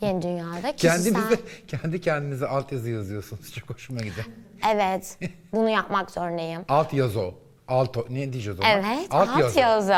Yeni 0.00 0.22
dünyada 0.22 0.76
kişisel... 0.76 1.14
Kendinize, 1.14 1.42
kendi 1.68 2.00
kendinize 2.00 2.46
altyazı 2.46 2.90
yazıyorsunuz. 2.90 3.52
Çok 3.52 3.70
hoşuma 3.70 4.00
gidiyor. 4.00 4.26
Evet, 4.72 5.18
bunu 5.52 5.68
yapmak 5.68 6.10
zorundayım. 6.10 6.64
Alt 6.68 6.92
yazı. 6.92 7.30
Alto. 7.68 8.06
Ne 8.10 8.32
diyeceğiz 8.32 8.60
ona? 8.60 8.68
Evet, 8.68 9.06
alt, 9.10 9.56
yazı. 9.56 9.94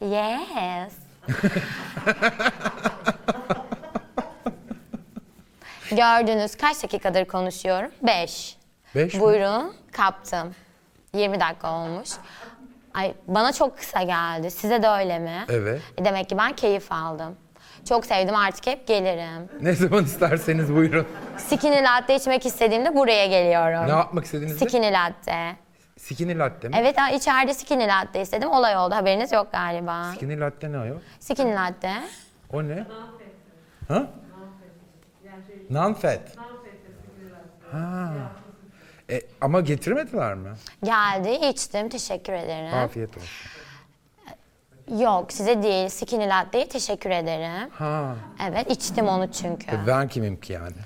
Yes. 0.00 0.92
Gördünüz 5.90 6.56
kaç 6.56 6.82
dakikadır 6.82 7.24
konuşuyorum? 7.24 7.90
Beş. 8.02 8.56
Beş 8.94 9.14
mi? 9.14 9.20
Buyurun, 9.20 9.74
kaptım. 9.92 10.54
20 11.14 11.40
dakika 11.40 11.72
olmuş. 11.74 12.08
Ay 12.94 13.14
bana 13.26 13.52
çok 13.52 13.78
kısa 13.78 14.02
geldi. 14.02 14.50
Size 14.50 14.82
de 14.82 14.88
öyle 14.88 15.18
mi? 15.18 15.44
Evet. 15.48 15.80
E, 15.98 16.04
Demek 16.04 16.28
ki 16.28 16.38
ben 16.38 16.52
keyif 16.52 16.92
aldım. 16.92 17.36
Çok 17.88 18.06
sevdim 18.06 18.34
artık 18.36 18.66
hep 18.66 18.86
gelirim. 18.86 19.48
Ne 19.60 19.72
zaman 19.72 20.04
isterseniz 20.04 20.74
buyurun. 20.74 21.06
Skinny 21.36 21.82
latte 21.82 22.14
içmek 22.16 22.46
istediğimde 22.46 22.94
buraya 22.96 23.26
geliyorum. 23.26 23.86
Ne 23.88 23.98
yapmak 23.98 24.24
istediğinizde? 24.24 24.64
Skinny 24.68 24.92
latte. 24.92 25.56
Skinny 25.98 26.38
latte 26.38 26.68
mi? 26.68 26.76
Evet 26.78 26.98
ha, 26.98 27.10
içeride 27.10 27.54
skinny 27.54 27.86
latte 27.88 28.20
istedim. 28.20 28.50
Olay 28.50 28.76
oldu. 28.76 28.94
Haberiniz 28.94 29.32
yok 29.32 29.52
galiba. 29.52 30.12
Skinny 30.16 30.40
latte 30.40 30.72
ne 30.72 30.78
ayol? 30.78 30.96
Skinny 31.20 31.54
latte. 31.54 31.92
O 32.52 32.62
ne? 32.68 32.84
Ha? 33.88 34.06
Non-fat. 35.70 36.20
Ha. 37.72 38.12
E, 39.10 39.20
ama 39.40 39.60
getirmediler 39.60 40.34
mi? 40.34 40.48
Geldi, 40.84 41.46
içtim. 41.46 41.88
Teşekkür 41.88 42.32
ederim. 42.32 42.74
Afiyet 42.74 43.16
olsun. 43.16 43.28
Yok, 45.00 45.32
size 45.32 45.62
değil. 45.62 45.88
Skinny 45.88 46.28
latte'ye 46.28 46.68
teşekkür 46.68 47.10
ederim. 47.10 47.70
Ha. 47.70 48.16
Evet, 48.48 48.70
içtim 48.70 49.08
onu 49.08 49.32
çünkü. 49.32 49.70
E, 49.70 49.86
ben 49.86 50.08
kimim 50.08 50.40
ki 50.40 50.52
yani? 50.52 50.76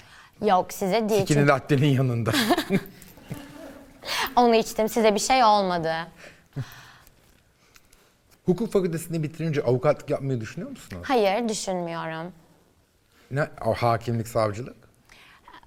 Yok, 0.42 0.72
size 0.72 1.08
değil. 1.08 1.24
Skinny 1.24 1.38
Çünkü 1.38 1.48
latte'nin 1.48 1.86
yanında. 1.86 2.32
onu 4.36 4.54
içtim. 4.54 4.88
Size 4.88 5.14
bir 5.14 5.20
şey 5.20 5.44
olmadı. 5.44 5.94
Hukuk 8.46 8.72
fakültesini 8.72 9.22
bitirince 9.22 9.62
avukatlık 9.62 10.10
yapmayı 10.10 10.40
düşünüyor 10.40 10.70
musunuz? 10.70 11.02
Hayır, 11.08 11.48
düşünmüyorum. 11.48 12.32
Ne? 13.32 13.48
O 13.66 13.74
hakimlik, 13.74 14.28
savcılık? 14.28 14.76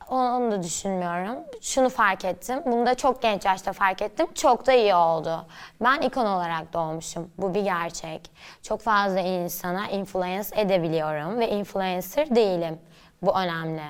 Onu 0.10 0.51
da 0.51 0.63
düşünmüyorum. 0.63 1.38
Şunu 1.62 1.89
fark 1.89 2.25
ettim. 2.25 2.62
Bunu 2.65 2.86
da 2.86 2.95
çok 2.95 3.21
genç 3.21 3.45
yaşta 3.45 3.73
fark 3.73 4.01
ettim. 4.01 4.28
Çok 4.36 4.67
da 4.67 4.73
iyi 4.73 4.95
oldu. 4.95 5.45
Ben 5.82 6.01
ikon 6.01 6.25
olarak 6.25 6.73
doğmuşum. 6.73 7.32
Bu 7.38 7.54
bir 7.54 7.62
gerçek. 7.62 8.32
Çok 8.62 8.82
fazla 8.82 9.19
insana 9.19 9.88
influence 9.88 10.49
edebiliyorum 10.56 11.39
ve 11.39 11.49
influencer 11.49 12.36
değilim. 12.36 12.80
Bu 13.21 13.39
önemli. 13.39 13.82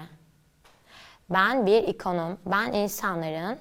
Ben 1.29 1.65
bir 1.65 1.83
ikonum. 1.83 2.37
Ben 2.45 2.73
insanların 2.73 3.59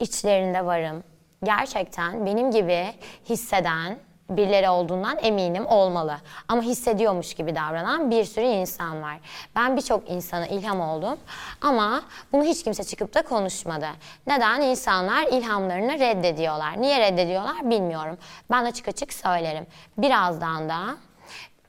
içlerinde 0.00 0.66
varım. 0.66 1.04
Gerçekten 1.44 2.26
benim 2.26 2.50
gibi 2.50 2.86
hisseden 3.28 3.98
birileri 4.36 4.68
olduğundan 4.68 5.18
eminim 5.22 5.66
olmalı. 5.66 6.16
Ama 6.48 6.62
hissediyormuş 6.62 7.34
gibi 7.34 7.54
davranan 7.54 8.10
bir 8.10 8.24
sürü 8.24 8.44
insan 8.44 9.02
var. 9.02 9.16
Ben 9.56 9.76
birçok 9.76 10.10
insana 10.10 10.46
ilham 10.46 10.80
oldum 10.80 11.18
ama 11.60 12.02
bunu 12.32 12.44
hiç 12.44 12.64
kimse 12.64 12.84
çıkıp 12.84 13.14
da 13.14 13.22
konuşmadı. 13.22 13.86
Neden? 14.26 14.60
İnsanlar 14.60 15.26
ilhamlarını 15.26 15.98
reddediyorlar. 15.98 16.82
Niye 16.82 17.00
reddediyorlar 17.00 17.70
bilmiyorum. 17.70 18.18
Ben 18.50 18.64
açık 18.64 18.88
açık 18.88 19.12
söylerim. 19.12 19.66
Birazdan 19.98 20.68
da 20.68 20.96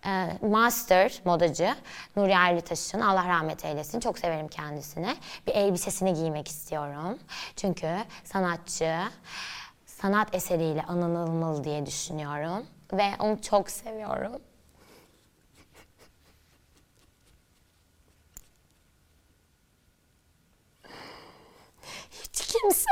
e, 0.06 0.28
master 0.48 1.22
modacı 1.26 1.76
Nuri 2.16 2.32
Erlitaş'ın 2.32 3.00
Allah 3.02 3.28
rahmet 3.28 3.66
eylesin. 3.66 4.00
Çok 4.00 4.20
severim 4.20 4.48
kendisini. 4.48 5.16
Bir 5.48 5.52
elbisesini 5.56 6.14
giymek 6.14 6.48
istiyorum. 6.48 7.20
Çünkü 7.56 7.98
sanatçı 8.24 8.98
sanat 10.04 10.36
eseriyle 10.36 10.84
anılmalı 10.84 11.64
diye 11.64 11.86
düşünüyorum. 11.86 12.68
Ve 12.94 13.12
onu 13.20 13.42
çok 13.42 13.70
seviyorum. 13.70 14.42
Hiç 22.12 22.48
kimse, 22.48 22.90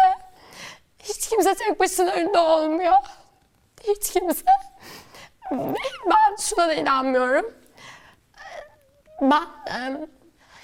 hiç 1.00 1.30
kimse 1.30 1.54
tek 1.56 1.80
başına 1.80 2.12
önde 2.12 2.38
olmuyor. 2.38 2.93
Hiç 3.84 4.12
kimse. 4.13 4.45
Ben 6.06 6.36
şuna 6.39 6.67
da 6.67 6.74
inanmıyorum. 6.74 7.54
Ben 9.21 10.10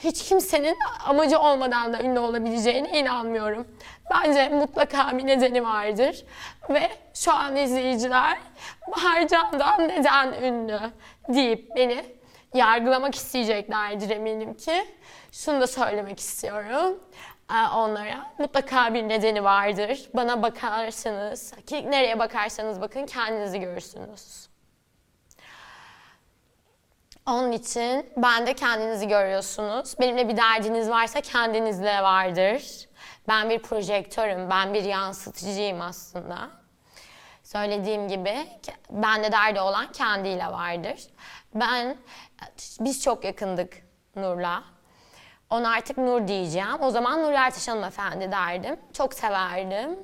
hiç 0.03 0.23
kimsenin 0.29 0.77
amacı 1.05 1.39
olmadan 1.39 1.93
da 1.93 1.99
ünlü 1.99 2.19
olabileceğine 2.19 2.99
inanmıyorum. 2.99 3.67
Bence 4.11 4.49
mutlaka 4.49 5.17
bir 5.17 5.27
nedeni 5.27 5.63
vardır. 5.63 6.25
Ve 6.69 6.89
şu 7.13 7.33
an 7.33 7.55
izleyiciler 7.55 8.37
Bahar 8.91 9.27
Can'dan 9.27 9.87
neden 9.87 10.33
ünlü 10.33 10.79
deyip 11.29 11.75
beni 11.75 12.05
yargılamak 12.53 13.15
isteyeceklerdir 13.15 14.09
eminim 14.09 14.53
ki. 14.53 14.85
Şunu 15.31 15.61
da 15.61 15.67
söylemek 15.67 16.19
istiyorum 16.19 16.99
e, 17.51 17.75
onlara. 17.75 18.31
Mutlaka 18.37 18.93
bir 18.93 19.09
nedeni 19.09 19.43
vardır. 19.43 20.09
Bana 20.13 20.41
bakarsanız, 20.43 21.53
nereye 21.71 22.19
bakarsanız 22.19 22.81
bakın 22.81 23.05
kendinizi 23.05 23.59
görürsünüz. 23.59 24.46
Onun 27.27 27.51
için 27.51 28.13
ben 28.17 28.47
de 28.47 28.53
kendinizi 28.53 29.07
görüyorsunuz. 29.07 29.99
Benimle 29.99 30.29
bir 30.29 30.37
derdiniz 30.37 30.89
varsa 30.89 31.21
kendinizle 31.21 32.03
vardır. 32.03 32.87
Ben 33.27 33.49
bir 33.49 33.59
projektörüm, 33.59 34.49
ben 34.49 34.73
bir 34.73 34.83
yansıtıcıyım 34.83 35.81
aslında. 35.81 36.49
Söylediğim 37.43 38.07
gibi 38.07 38.47
bende 38.89 39.31
derdi 39.31 39.61
olan 39.61 39.91
kendiyle 39.91 40.45
vardır. 40.47 40.99
Ben, 41.55 41.97
biz 42.79 43.03
çok 43.03 43.23
yakındık 43.23 43.73
Nur'la. 44.15 44.63
Ona 45.49 45.71
artık 45.71 45.97
Nur 45.97 46.27
diyeceğim. 46.27 46.81
O 46.81 46.89
zaman 46.89 47.23
Nur 47.23 47.31
Ertaş 47.31 47.67
hanımefendi 47.67 48.31
derdim. 48.31 48.79
Çok 48.93 49.13
severdim. 49.13 49.99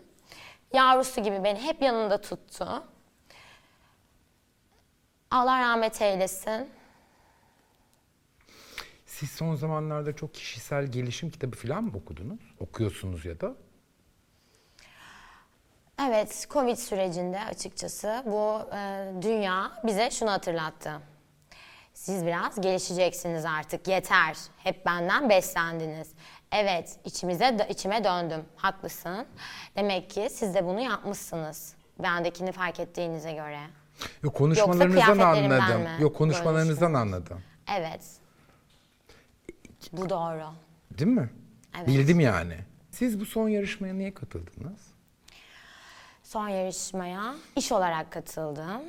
Yavrusu 0.74 1.24
gibi 1.24 1.44
beni 1.44 1.62
hep 1.62 1.82
yanında 1.82 2.22
tuttu. 2.22 2.84
Allah 5.32 5.60
rahmet 5.60 6.02
eylesin. 6.02 6.83
Siz 9.24 9.32
son 9.32 9.56
zamanlarda 9.56 10.16
çok 10.16 10.34
kişisel 10.34 10.88
gelişim 10.88 11.30
kitabı 11.30 11.56
falan 11.56 11.84
mı 11.84 11.92
okudunuz? 11.96 12.40
Okuyorsunuz 12.60 13.26
ya 13.26 13.42
da? 13.42 13.56
Evet, 16.08 16.48
Covid 16.50 16.76
sürecinde 16.76 17.40
açıkçası 17.40 18.24
bu 18.26 18.76
e, 18.76 19.12
dünya 19.22 19.72
bize 19.84 20.12
şunu 20.12 20.32
hatırlattı. 20.32 20.92
Siz 21.94 22.26
biraz 22.26 22.62
gelişeceksiniz 22.62 23.46
artık, 23.46 23.88
yeter. 23.88 24.38
Hep 24.58 24.86
benden 24.86 25.30
beslendiniz. 25.30 26.12
Evet, 26.52 27.00
içimize 27.06 27.68
içime 27.70 28.04
döndüm. 28.04 28.46
Haklısın. 28.56 29.26
Demek 29.76 30.10
ki 30.10 30.28
siz 30.32 30.56
de 30.56 30.66
bunu 30.66 30.80
yapmışsınız. 30.80 31.76
Bendekini 32.00 32.52
fark 32.52 32.80
ettiğinize 32.80 33.32
göre. 33.32 33.60
Yok 34.24 34.36
konuşmalarınızdan 34.36 35.14
kıyafetlerimden 35.14 35.60
anladım. 35.60 35.82
mi 35.82 36.02
Yok 36.02 36.16
konuşmalarınızdan 36.16 36.94
anladım. 36.94 37.42
Evet. 37.78 38.23
Bu 39.92 40.10
doğru. 40.10 40.46
Değil 41.00 41.12
mi? 41.12 41.30
Evet. 41.78 41.88
Bildim 41.88 42.20
yani. 42.20 42.58
Siz 42.92 43.20
bu 43.20 43.26
son 43.26 43.50
yarışmaya 43.50 43.94
niye 43.94 44.14
katıldınız? 44.14 44.94
Son 46.24 46.48
yarışmaya 46.48 47.36
iş 47.56 47.72
olarak 47.72 48.12
katıldım. 48.12 48.82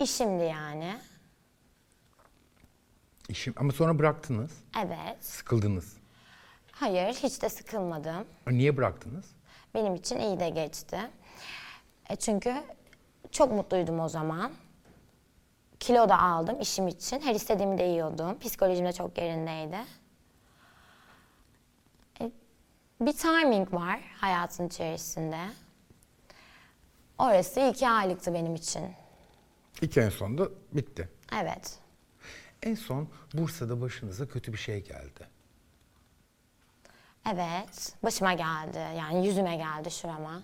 İşimdi 0.00 0.42
yani. 0.44 0.96
İşim 3.28 3.54
ama 3.56 3.72
sonra 3.72 3.98
bıraktınız. 3.98 4.50
Evet. 4.84 5.24
Sıkıldınız. 5.24 5.96
Hayır, 6.72 7.14
hiç 7.14 7.42
de 7.42 7.48
sıkılmadım. 7.48 8.26
Niye 8.46 8.76
bıraktınız? 8.76 9.24
Benim 9.74 9.94
için 9.94 10.18
iyi 10.18 10.40
de 10.40 10.48
geçti. 10.50 10.98
E 12.10 12.16
çünkü 12.16 12.54
çok 13.30 13.52
mutluydum 13.52 14.00
o 14.00 14.08
zaman. 14.08 14.52
Kilo 15.82 16.08
da 16.08 16.22
aldım 16.22 16.60
işim 16.60 16.88
için. 16.88 17.20
Her 17.20 17.34
istediğimi 17.34 17.78
de 17.78 17.82
yiyordum. 17.82 18.38
Psikolojim 18.38 18.86
de 18.86 18.92
çok 18.92 19.18
yerindeydi. 19.18 19.76
E, 22.20 22.30
bir 23.00 23.12
timing 23.12 23.74
var 23.74 24.00
hayatın 24.20 24.66
içerisinde. 24.66 25.38
Orası 27.18 27.60
iki 27.60 27.88
aylıktı 27.88 28.34
benim 28.34 28.54
için. 28.54 28.82
İki 29.80 30.02
ay 30.02 30.10
sonunda 30.10 30.48
bitti. 30.72 31.08
Evet. 31.42 31.78
En 32.62 32.74
son 32.74 33.08
Bursa'da 33.34 33.80
başınıza 33.80 34.28
kötü 34.28 34.52
bir 34.52 34.58
şey 34.58 34.84
geldi. 34.84 35.28
Evet, 37.32 37.92
başıma 38.02 38.32
geldi. 38.32 38.78
Yani 38.98 39.26
yüzüme 39.26 39.56
geldi 39.56 39.90
şurama. 39.90 40.42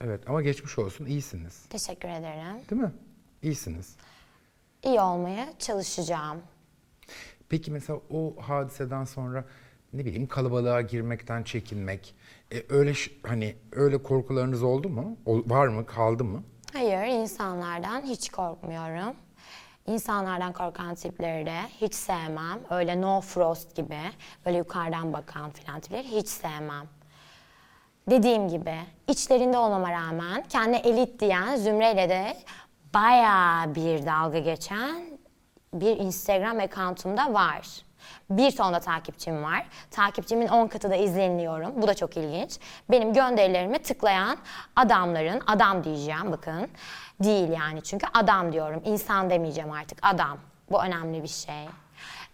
Evet 0.00 0.28
ama 0.28 0.42
geçmiş 0.42 0.78
olsun 0.78 1.06
iyisiniz. 1.06 1.66
Teşekkür 1.70 2.08
ederim. 2.08 2.68
Değil 2.70 2.82
mi? 2.82 2.92
İyisiniz. 3.42 3.96
İyi 4.82 5.00
olmaya 5.00 5.48
çalışacağım. 5.58 6.42
Peki 7.48 7.70
mesela 7.70 7.98
o 8.10 8.34
hadiseden 8.40 9.04
sonra 9.04 9.44
ne 9.92 10.04
bileyim 10.04 10.26
kalabalığa 10.26 10.80
girmekten 10.80 11.42
çekinmek 11.42 12.14
e, 12.52 12.62
öyle 12.68 12.92
hani 13.26 13.56
öyle 13.72 14.02
korkularınız 14.02 14.62
oldu 14.62 14.88
mu? 14.88 15.16
Ol- 15.26 15.50
var 15.50 15.68
mı? 15.68 15.86
Kaldı 15.86 16.24
mı? 16.24 16.42
Hayır, 16.72 17.06
insanlardan 17.20 18.02
hiç 18.02 18.30
korkmuyorum. 18.30 19.16
İnsanlardan 19.86 20.52
korkan 20.52 20.94
tipleri 20.94 21.46
de 21.46 21.60
hiç 21.80 21.94
sevmem. 21.94 22.58
Öyle 22.70 23.00
no 23.00 23.20
frost 23.20 23.76
gibi, 23.76 24.00
böyle 24.46 24.58
yukarıdan 24.58 25.12
bakan 25.12 25.50
filan 25.50 25.80
tipleri 25.80 26.08
hiç 26.08 26.28
sevmem. 26.28 26.86
Dediğim 28.10 28.48
gibi 28.48 28.74
içlerinde 29.08 29.58
olmama 29.58 29.92
rağmen 29.92 30.44
kendi 30.48 30.76
elit 30.76 31.20
diyen 31.20 31.56
zümreyle 31.56 32.08
de 32.08 32.36
bayağı 32.94 33.74
bir 33.74 34.06
dalga 34.06 34.38
geçen 34.38 35.18
bir 35.74 35.96
Instagram 35.96 36.58
accountumda 36.58 37.34
var. 37.34 37.66
Bir 38.30 38.56
tonda 38.56 38.80
takipçim 38.80 39.42
var. 39.42 39.66
Takipçimin 39.90 40.48
10 40.48 40.66
katı 40.66 40.90
da 40.90 40.96
izleniliyorum. 40.96 41.82
Bu 41.82 41.88
da 41.88 41.94
çok 41.94 42.16
ilginç. 42.16 42.58
Benim 42.90 43.12
gönderilerimi 43.12 43.78
tıklayan 43.78 44.38
adamların, 44.76 45.42
adam 45.46 45.84
diyeceğim 45.84 46.32
bakın. 46.32 46.68
Değil 47.20 47.48
yani 47.48 47.82
çünkü 47.82 48.06
adam 48.14 48.52
diyorum. 48.52 48.82
İnsan 48.84 49.30
demeyeceğim 49.30 49.72
artık 49.72 49.98
adam. 50.02 50.38
Bu 50.70 50.82
önemli 50.82 51.22
bir 51.22 51.28
şey. 51.28 51.68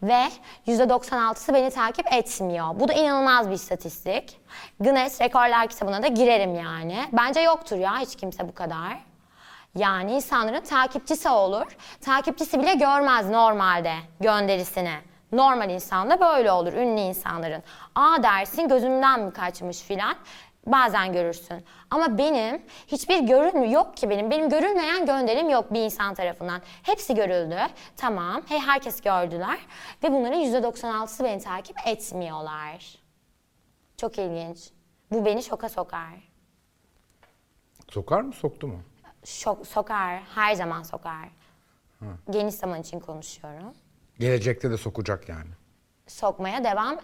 Ve 0.03 0.29
%96'sı 0.67 1.55
beni 1.55 1.71
takip 1.71 2.13
etmiyor. 2.13 2.81
Bu 2.81 2.89
da 2.89 2.93
inanılmaz 2.93 3.49
bir 3.49 3.55
istatistik. 3.55 4.41
Guinness 4.81 5.21
Rekorlar 5.21 5.69
kitabına 5.69 6.03
da 6.03 6.07
girerim 6.07 6.55
yani. 6.55 6.99
Bence 7.13 7.41
yoktur 7.41 7.77
ya 7.77 7.99
hiç 7.99 8.17
kimse 8.17 8.49
bu 8.49 8.55
kadar. 8.55 9.14
Yani 9.75 10.13
insanların 10.13 10.61
takipçisi 10.61 11.29
olur. 11.29 11.77
Takipçisi 12.01 12.61
bile 12.61 12.75
görmez 12.75 13.31
normalde 13.31 13.95
gönderisini. 14.21 14.95
Normal 15.33 15.71
insanda 15.71 16.21
böyle 16.21 16.53
olur 16.53 16.73
ünlü 16.73 17.01
insanların. 17.01 17.63
Aa 17.95 18.23
dersin 18.23 18.69
gözümden 18.69 19.21
mi 19.21 19.33
kaçmış 19.33 19.81
filan. 19.81 20.15
Bazen 20.67 21.13
görürsün. 21.13 21.65
Ama 21.91 22.19
benim 22.19 22.63
hiçbir 22.87 23.19
görün 23.21 23.63
yok 23.63 23.97
ki 23.97 24.11
benim. 24.11 24.31
Benim 24.31 24.49
görülmeyen 24.49 25.07
gönderim 25.07 25.49
yok 25.51 25.73
bir 25.73 25.81
insan 25.81 26.15
tarafından. 26.15 26.63
Hepsi 26.83 27.15
görüldü. 27.15 27.59
Tamam. 27.97 28.43
Hey, 28.49 28.59
herkes 28.59 29.01
gördüler. 29.01 29.59
Ve 30.03 30.13
bunların 30.13 30.41
%96'sı 30.41 31.25
beni 31.25 31.41
takip 31.41 31.77
etmiyorlar. 31.87 32.99
Çok 33.97 34.19
ilginç. 34.19 34.71
Bu 35.13 35.25
beni 35.25 35.43
şoka 35.43 35.69
sokar. 35.69 36.33
Sokar 37.91 38.21
mı 38.21 38.33
soktu 38.33 38.67
mu? 38.67 38.81
Şok, 39.25 39.67
sokar. 39.67 40.23
Her 40.35 40.55
zaman 40.55 40.83
sokar. 40.83 41.29
Geniş 42.31 42.55
zaman 42.55 42.81
için 42.81 43.01
konuşuyorum. 43.01 43.75
Gelecekte 44.19 44.71
de 44.71 44.77
sokacak 44.77 45.29
yani. 45.29 45.51
Sokmaya 46.07 46.65
devam 46.65 46.99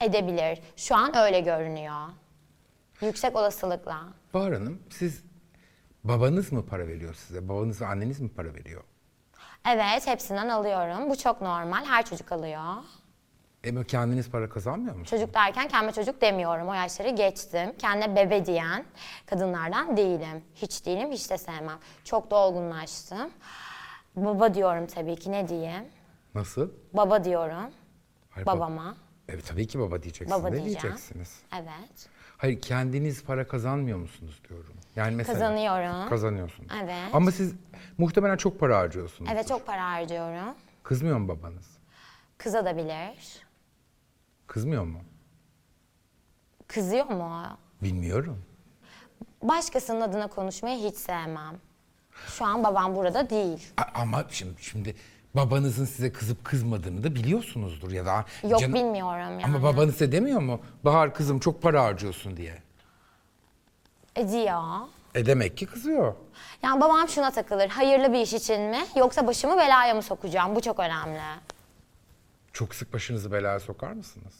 edebilir. 0.00 0.60
Şu 0.76 0.96
an 0.96 1.16
öyle 1.16 1.40
görünüyor. 1.40 2.06
Yüksek 3.00 3.36
olasılıkla. 3.36 4.04
Bahar 4.34 4.54
Hanım 4.54 4.82
siz 4.90 5.24
babanız 6.04 6.52
mı 6.52 6.66
para 6.66 6.88
veriyor 6.88 7.14
size? 7.14 7.48
Babanız 7.48 7.82
anneniz 7.82 8.20
mi 8.20 8.28
para 8.28 8.54
veriyor? 8.54 8.84
Evet, 9.68 10.06
hepsinden 10.06 10.48
alıyorum. 10.48 11.10
Bu 11.10 11.16
çok 11.16 11.40
normal. 11.40 11.84
Her 11.84 12.04
çocuk 12.04 12.32
alıyor. 12.32 12.62
Böyle 13.64 13.84
kendiniz 13.86 14.30
para 14.30 14.48
kazanmıyor 14.48 14.96
musunuz? 14.96 15.10
Çocuk 15.10 15.34
derken 15.34 15.68
kendime 15.68 15.92
çocuk 15.92 16.20
demiyorum. 16.20 16.68
O 16.68 16.74
yaşları 16.74 17.08
geçtim. 17.08 17.72
Kendine 17.78 18.16
bebe 18.16 18.46
diyen 18.46 18.84
kadınlardan 19.26 19.96
değilim. 19.96 20.44
Hiç 20.54 20.86
değilim, 20.86 21.10
hiç 21.12 21.30
de 21.30 21.38
sevmem. 21.38 21.78
Çok 22.04 22.30
da 22.30 22.36
olgunlaştım. 22.36 23.30
Baba 24.16 24.54
diyorum 24.54 24.86
tabii 24.86 25.16
ki. 25.16 25.32
Ne 25.32 25.48
diyeyim? 25.48 25.84
Nasıl? 26.34 26.70
Baba 26.92 27.24
diyorum. 27.24 27.70
Hayır, 28.30 28.46
bab- 28.46 28.56
Babama. 28.56 28.96
Evet 29.28 29.46
tabii 29.46 29.66
ki 29.66 29.78
baba 29.78 30.02
diyeceksiniz. 30.02 30.40
Baba 30.42 30.48
ne 30.48 30.54
diyeceğim. 30.56 30.82
diyeceksiniz? 30.82 31.40
Evet. 31.54 32.08
Hayır 32.36 32.60
kendiniz 32.60 33.24
para 33.24 33.46
kazanmıyor 33.48 33.98
musunuz 33.98 34.40
diyorum. 34.48 34.74
Yani 34.96 35.16
mesela 35.16 35.38
Kazanıyorum. 35.38 36.08
Kazanıyorsunuz. 36.08 36.72
Evet. 36.84 36.94
Ama 37.12 37.30
siz 37.30 37.54
muhtemelen 37.98 38.36
çok 38.36 38.60
para 38.60 38.78
harcıyorsunuz. 38.78 39.30
Evet 39.34 39.48
çok 39.48 39.66
para 39.66 39.84
harcıyorum. 39.90 40.54
Kızmıyor 40.82 41.18
mu 41.18 41.28
babanız? 41.28 41.74
Kızabilir. 42.38 43.43
Kızmıyor 44.46 44.84
mu? 44.84 44.98
Kızıyor 46.66 47.06
mu? 47.06 47.42
Bilmiyorum. 47.82 48.44
Başkasının 49.42 50.00
adına 50.00 50.26
konuşmayı 50.26 50.90
hiç 50.90 50.96
sevmem. 50.96 51.54
Şu 52.28 52.44
an 52.44 52.64
babam 52.64 52.96
burada 52.96 53.30
değil. 53.30 53.72
A- 53.76 54.00
ama 54.00 54.24
şimdi, 54.30 54.62
şimdi 54.62 54.96
babanızın 55.34 55.84
size 55.84 56.12
kızıp 56.12 56.44
kızmadığını 56.44 57.04
da 57.04 57.14
biliyorsunuzdur 57.14 57.90
ya 57.90 58.06
da 58.06 58.24
Yok 58.48 58.60
canım- 58.60 58.74
bilmiyorum 58.74 59.40
yani. 59.40 59.44
Ama 59.44 59.62
babanız 59.62 59.92
size 59.94 60.12
demiyor 60.12 60.40
mu? 60.40 60.60
Bahar 60.84 61.14
kızım 61.14 61.38
çok 61.38 61.62
para 61.62 61.84
harcıyorsun 61.84 62.36
diye. 62.36 62.62
Ediyor. 64.16 64.62
E 65.14 65.26
demek 65.26 65.56
ki 65.56 65.66
kızıyor. 65.66 66.14
Yani 66.62 66.80
babam 66.80 67.08
şuna 67.08 67.30
takılır. 67.30 67.68
Hayırlı 67.68 68.12
bir 68.12 68.18
iş 68.20 68.32
için 68.32 68.60
mi 68.62 68.78
yoksa 68.96 69.26
başımı 69.26 69.56
belaya 69.58 69.94
mı 69.94 70.02
sokacağım? 70.02 70.54
Bu 70.56 70.60
çok 70.60 70.78
önemli. 70.78 71.20
Çok 72.54 72.74
sık 72.74 72.92
başınızı 72.92 73.32
belaya 73.32 73.60
sokar 73.60 73.92
mısınız? 73.92 74.34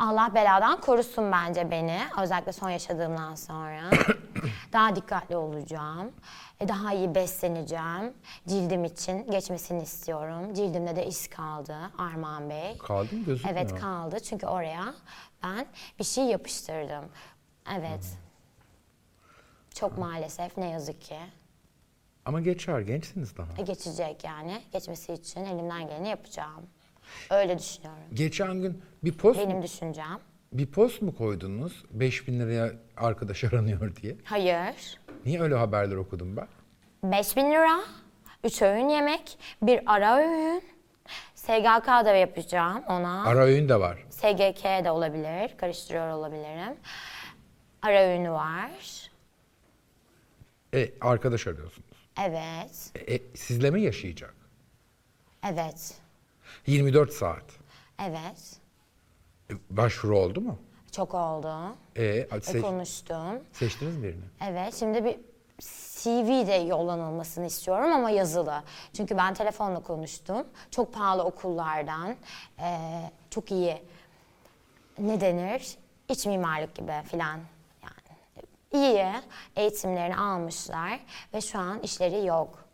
Allah 0.00 0.34
beladan 0.34 0.80
korusun 0.80 1.32
bence 1.32 1.70
beni. 1.70 2.00
Özellikle 2.22 2.52
son 2.52 2.70
yaşadığımdan 2.70 3.34
sonra. 3.34 3.90
daha 4.72 4.96
dikkatli 4.96 5.36
olacağım. 5.36 6.12
E, 6.60 6.68
Daha 6.68 6.92
iyi 6.94 7.14
besleneceğim. 7.14 8.14
Cildim 8.48 8.84
için 8.84 9.30
geçmesini 9.30 9.82
istiyorum. 9.82 10.54
Cildimde 10.54 10.96
de 10.96 11.06
iz 11.06 11.28
kaldı 11.28 11.76
Armağan 11.98 12.50
Bey. 12.50 12.78
Kaldı 12.78 13.14
mı 13.14 13.24
gözükmüyor? 13.24 13.58
Evet 13.58 13.80
kaldı 13.80 14.20
çünkü 14.20 14.46
oraya 14.46 14.94
ben 15.42 15.66
bir 15.98 16.04
şey 16.04 16.24
yapıştırdım. 16.24 17.04
Evet. 17.78 18.18
Çok 19.74 19.98
maalesef 19.98 20.56
ne 20.56 20.70
yazık 20.70 21.00
ki. 21.02 21.18
Ama 22.24 22.40
geçer 22.40 22.80
gençsiniz 22.80 23.36
daha. 23.36 23.48
E, 23.58 23.62
Geçecek 23.62 24.24
yani. 24.24 24.62
Geçmesi 24.72 25.12
için 25.12 25.44
elimden 25.44 25.86
geleni 25.88 26.08
yapacağım. 26.08 26.66
Öyle 27.30 27.58
düşünüyorum. 27.58 28.02
Geçen 28.14 28.60
gün 28.62 28.82
bir 29.04 29.18
post 29.18 29.40
Benim 29.40 29.62
düşüncem. 29.62 30.18
bir 30.52 30.66
post 30.66 31.02
mu 31.02 31.14
koydunuz? 31.16 31.84
5000 31.90 32.40
liraya 32.40 32.72
arkadaş 32.96 33.44
aranıyor 33.52 33.96
diye. 33.96 34.16
Hayır. 34.24 35.00
Niye 35.26 35.40
öyle 35.42 35.54
haberler 35.54 35.96
okudum 35.96 36.36
ben? 36.36 36.48
5000 37.12 37.50
lira, 37.50 37.80
3 38.44 38.62
öğün 38.62 38.88
yemek, 38.88 39.38
bir 39.62 39.80
ara 39.86 40.16
öğün. 40.18 40.62
SGK 41.34 41.86
da 42.04 42.14
yapacağım 42.14 42.82
ona. 42.88 43.24
Ara 43.24 43.38
öğün 43.44 43.68
de 43.68 43.80
var. 43.80 43.98
SGK 44.10 44.64
de 44.84 44.90
olabilir, 44.90 45.56
karıştırıyor 45.58 46.08
olabilirim. 46.10 46.76
Ara 47.82 48.00
öğünü 48.02 48.30
var. 48.30 48.70
E 50.74 50.90
arkadaş 51.00 51.46
arıyorsunuz. 51.46 51.91
Evet, 52.20 52.90
E, 52.94 53.14
e, 53.14 53.20
sizle 53.34 53.70
mi 53.70 53.82
yaşayacak? 53.82 54.34
evet, 55.44 55.94
24 56.66 57.12
saat. 57.12 57.44
evet. 58.06 58.56
E, 59.50 59.54
başvuru 59.70 60.18
oldu 60.18 60.40
mu? 60.40 60.58
Çok 60.92 61.14
oldu. 61.14 61.76
E, 61.96 62.04
E, 62.04 62.40
seç- 62.40 62.62
konuştum. 62.62 63.40
seçtiniz 63.52 64.02
birini? 64.02 64.24
Evet, 64.50 64.74
şimdi 64.74 65.04
bir 65.04 65.16
CV 66.02 66.46
de 66.46 66.52
yollanılmasını 66.54 67.46
istiyorum 67.46 67.92
ama 67.92 68.10
yazılı. 68.10 68.62
Çünkü 68.92 69.16
ben 69.16 69.34
telefonla 69.34 69.82
konuştum. 69.82 70.46
Çok 70.70 70.94
pahalı 70.94 71.22
okullardan, 71.24 72.16
eee, 72.58 73.10
çok 73.30 73.50
iyi 73.50 73.82
ne 74.98 75.20
denir? 75.20 75.76
İç 76.08 76.26
mimarlık 76.26 76.74
gibi 76.74 76.92
filan. 77.10 77.40
İyi 78.72 79.12
eğitimlerini 79.56 80.16
almışlar 80.16 81.00
ve 81.34 81.40
şu 81.40 81.58
an 81.58 81.78
işleri 81.78 82.26
yok. 82.26 82.64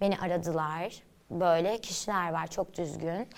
Beni 0.00 0.18
aradılar. 0.18 1.02
Böyle 1.30 1.80
kişiler 1.80 2.32
var 2.32 2.46
çok 2.46 2.76
düzgün 2.76 3.28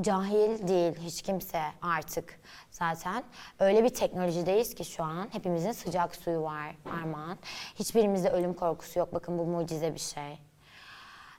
cahil 0.00 0.68
değil 0.68 0.94
hiç 1.00 1.22
kimse 1.22 1.62
artık 1.82 2.40
zaten. 2.70 3.24
Öyle 3.58 3.84
bir 3.84 3.88
teknolojideyiz 3.88 4.74
ki 4.74 4.84
şu 4.84 5.04
an 5.04 5.28
hepimizin 5.32 5.72
sıcak 5.72 6.16
suyu 6.16 6.42
var 6.42 6.76
Armağan. 7.00 7.38
Hiçbirimizde 7.74 8.30
ölüm 8.30 8.54
korkusu 8.54 8.98
yok. 8.98 9.14
Bakın 9.14 9.38
bu 9.38 9.44
mucize 9.44 9.94
bir 9.94 10.00
şey. 10.00 10.38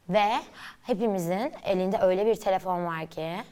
Ve 0.10 0.30
hepimizin 0.84 1.54
elinde 1.64 1.98
öyle 1.98 2.26
bir 2.26 2.36
telefon 2.36 2.86
var 2.86 3.08
ki 3.08 3.44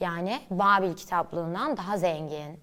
yani 0.00 0.40
Babil 0.50 0.94
kitaplığından 0.94 1.76
daha 1.76 1.98
zengin 1.98 2.60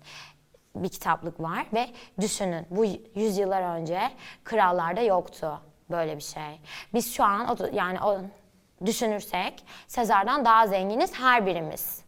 bir 0.84 0.90
kitaplık 0.90 1.40
var 1.40 1.66
ve 1.74 1.88
düşünün 2.22 2.68
bu 2.70 2.86
yüzyıllar 3.16 3.62
önce 3.62 4.02
krallarda 4.44 5.02
yoktu. 5.02 5.62
böyle 5.92 6.18
bir 6.18 6.22
şey. 6.24 6.62
Biz 6.94 7.14
şu 7.14 7.24
an 7.24 7.58
yani 7.74 8.02
o 8.02 8.18
düşünürsek 8.86 9.66
Sezar'dan 9.88 10.46
daha 10.46 10.68
zenginiz 10.68 11.14
her 11.20 11.46
birimiz. 11.46 12.02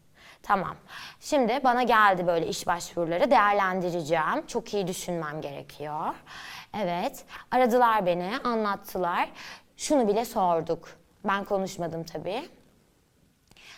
Tamam. 0.43 0.75
Şimdi 1.19 1.60
bana 1.63 1.84
geldi 1.84 2.27
böyle 2.27 2.47
iş 2.47 2.67
başvuruları 2.67 3.31
değerlendireceğim. 3.31 4.45
Çok 4.47 4.73
iyi 4.73 4.88
düşünmem 4.88 5.41
gerekiyor. 5.41 6.15
Evet. 6.73 7.25
Aradılar 7.51 8.05
beni, 8.05 8.31
anlattılar. 8.43 9.29
Şunu 9.77 10.07
bile 10.07 10.25
sorduk. 10.25 10.89
Ben 11.27 11.43
konuşmadım 11.43 12.03
tabii. 12.03 12.49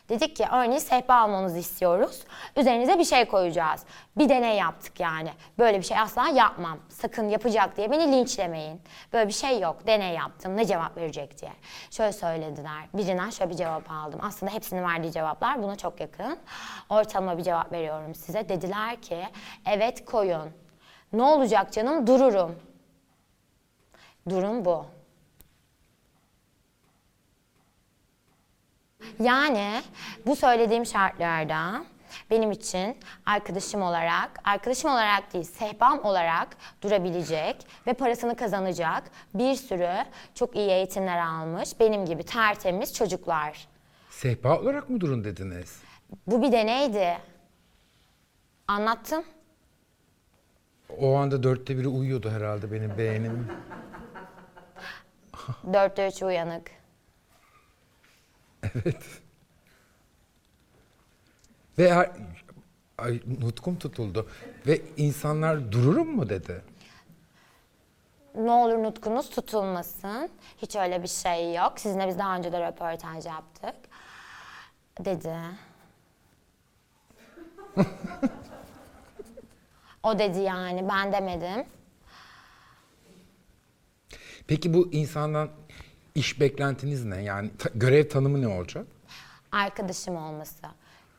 Dedik 0.10 0.36
ki 0.36 0.46
örneğin 0.54 0.80
sehpa 0.80 1.16
almanızı 1.16 1.58
istiyoruz. 1.58 2.24
Üzerinize 2.58 3.00
bir 3.00 3.04
şey 3.04 3.26
koyacağız. 3.26 3.84
Bir 4.18 4.30
deney 4.30 4.58
yaptık 4.58 5.00
yani. 5.00 5.32
Böyle 5.60 5.78
bir 5.78 5.84
şey 5.84 6.00
asla 6.00 6.28
yapmam. 6.28 6.80
Sakın 6.90 7.30
yapacak 7.30 7.78
diye 7.78 7.92
beni 7.92 8.12
linçlemeyin. 8.12 8.82
Böyle 9.14 9.28
bir 9.28 9.34
şey 9.34 9.60
yok. 9.60 9.88
Deney 9.88 10.14
yaptım. 10.14 10.58
Ne 10.58 10.66
cevap 10.66 10.98
verecek 10.98 11.42
diye. 11.42 11.52
Şöyle 11.92 12.14
söylediler. 12.14 12.84
Birinden 12.94 13.30
şöyle 13.30 13.52
bir 13.52 13.56
cevap 13.56 13.92
aldım. 13.92 14.20
Aslında 14.24 14.54
hepsinin 14.54 14.84
verdiği 14.84 15.12
cevaplar 15.12 15.64
buna 15.64 15.76
çok 15.76 16.00
yakın. 16.00 16.38
Ortalama 16.90 17.38
bir 17.38 17.44
cevap 17.44 17.72
veriyorum 17.72 18.16
size. 18.16 18.50
Dediler 18.50 19.02
ki 19.02 19.28
evet 19.66 20.06
koyun. 20.06 20.50
Ne 21.14 21.24
olacak 21.24 21.74
canım? 21.74 22.08
Dururum. 22.08 22.56
Durum 24.30 24.66
bu. 24.66 24.86
Yani 29.20 29.82
bu 30.26 30.36
söylediğim 30.36 30.86
şartlarda 30.86 31.86
benim 32.32 32.52
için 32.52 32.98
arkadaşım 33.26 33.82
olarak, 33.82 34.40
arkadaşım 34.44 34.92
olarak 34.92 35.34
değil, 35.34 35.44
sehpam 35.44 36.06
olarak 36.06 36.48
durabilecek 36.82 37.68
ve 37.88 37.94
parasını 37.94 38.36
kazanacak 38.36 39.04
bir 39.34 39.56
sürü 39.56 39.92
çok 40.36 40.56
iyi 40.56 40.70
eğitimler 40.70 41.18
almış, 41.26 41.80
benim 41.80 42.06
gibi 42.06 42.24
tertemiz 42.24 42.94
çocuklar. 42.94 43.68
Sehpa 44.10 44.60
olarak 44.60 44.90
mı 44.90 45.02
durun 45.02 45.24
dediniz? 45.24 45.82
Bu 46.28 46.42
bir 46.42 46.52
deneydi. 46.52 47.18
Anlattım. 48.68 49.24
O 51.00 51.16
anda 51.16 51.44
dörtte 51.44 51.78
biri 51.78 51.88
uyuyordu 51.88 52.30
herhalde 52.32 52.72
benim 52.72 52.98
beğenim. 52.98 53.48
Dörtte 55.74 56.08
üç 56.08 56.24
uyanık. 56.24 56.72
Ve 61.78 61.94
her- 61.94 62.12
ay, 62.98 63.22
nutkum 63.42 63.76
tutuldu. 63.80 64.30
Ve 64.68 64.82
insanlar 64.98 65.72
dururum 65.72 66.16
mu 66.16 66.30
dedi. 66.30 66.62
Ne 68.36 68.52
olur 68.52 68.84
nutkunuz 68.84 69.30
tutulmasın. 69.30 70.30
Hiç 70.58 70.76
öyle 70.76 71.04
bir 71.04 71.08
şey 71.08 71.54
yok. 71.54 71.80
Sizinle 71.80 72.08
biz 72.08 72.18
daha 72.18 72.38
önce 72.38 72.52
de 72.52 72.68
röportaj 72.68 73.26
yaptık. 73.26 73.76
Dedi. 75.00 75.36
o 80.04 80.20
dedi 80.20 80.40
yani 80.40 80.90
ben 80.90 81.14
demedim. 81.14 81.66
Peki 84.48 84.74
bu 84.74 84.92
insandan 84.92 85.50
iş 86.16 86.40
beklentiniz 86.40 87.06
ne? 87.06 87.24
Yani 87.24 87.52
ta- 87.58 87.70
görev 87.76 88.10
tanımı 88.10 88.42
ne 88.42 88.48
olacak? 88.48 88.88
Arkadaşım 89.52 90.16
olması. 90.16 90.56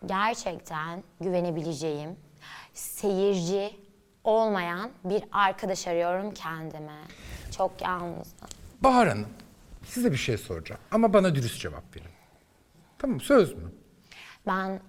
Gerçekten 0.07 1.03
güvenebileceğim, 1.21 2.11
seyirci 2.75 3.77
olmayan 4.25 4.91
bir 5.05 5.25
arkadaş 5.33 5.87
arıyorum 5.87 6.35
kendime. 6.35 6.99
Çok 7.57 7.83
yalnızım. 7.83 8.35
Bahar 8.81 9.09
Hanım, 9.09 9.29
size 9.85 10.13
bir 10.13 10.17
şey 10.17 10.39
soracağım 10.39 10.81
ama 10.91 11.13
bana 11.13 11.35
dürüst 11.35 11.61
cevap 11.61 11.97
verin. 11.97 12.09
Tamam, 12.99 13.21
söz 13.21 13.53
mü? 13.55 13.73
Ben 14.47 14.81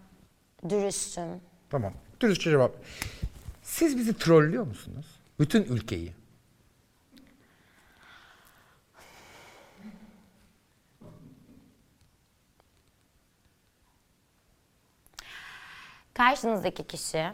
dürüstüm. 0.69 1.29
Tamam, 1.69 1.93
dürüstçe 2.21 2.49
cevap. 2.49 2.71
Siz 3.63 3.97
bizi 3.97 4.17
trollüyor 4.17 4.67
musunuz? 4.67 5.05
Bütün 5.39 5.63
ülkeyi. 5.63 6.13
Karşınızdaki 16.17 16.87
kişi 16.87 17.31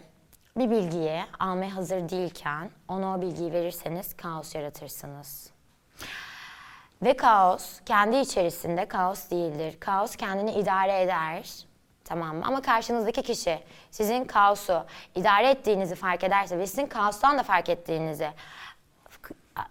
bir 0.57 0.69
bilgiyi 0.69 1.23
almaya 1.39 1.75
hazır 1.75 2.09
değilken 2.09 2.71
ona 2.87 3.15
o 3.15 3.21
bilgiyi 3.21 3.53
verirseniz 3.53 4.17
kaos 4.17 4.55
yaratırsınız. 4.55 5.51
Ve 7.01 7.17
kaos 7.17 7.79
kendi 7.85 8.17
içerisinde 8.17 8.85
kaos 8.85 9.29
değildir. 9.29 9.79
Kaos 9.79 10.15
kendini 10.15 10.51
idare 10.51 11.01
eder. 11.01 11.65
Tamam 12.03 12.35
mı? 12.35 12.45
Ama 12.45 12.61
karşınızdaki 12.61 13.21
kişi 13.21 13.59
sizin 13.91 14.25
kaosu 14.25 14.85
idare 15.15 15.49
ettiğinizi 15.49 15.95
fark 15.95 16.23
ederse 16.23 16.59
ve 16.59 16.67
sizin 16.67 16.87
kaostan 16.87 17.37
da 17.37 17.43
fark 17.43 17.69
ettiğinizi 17.69 18.31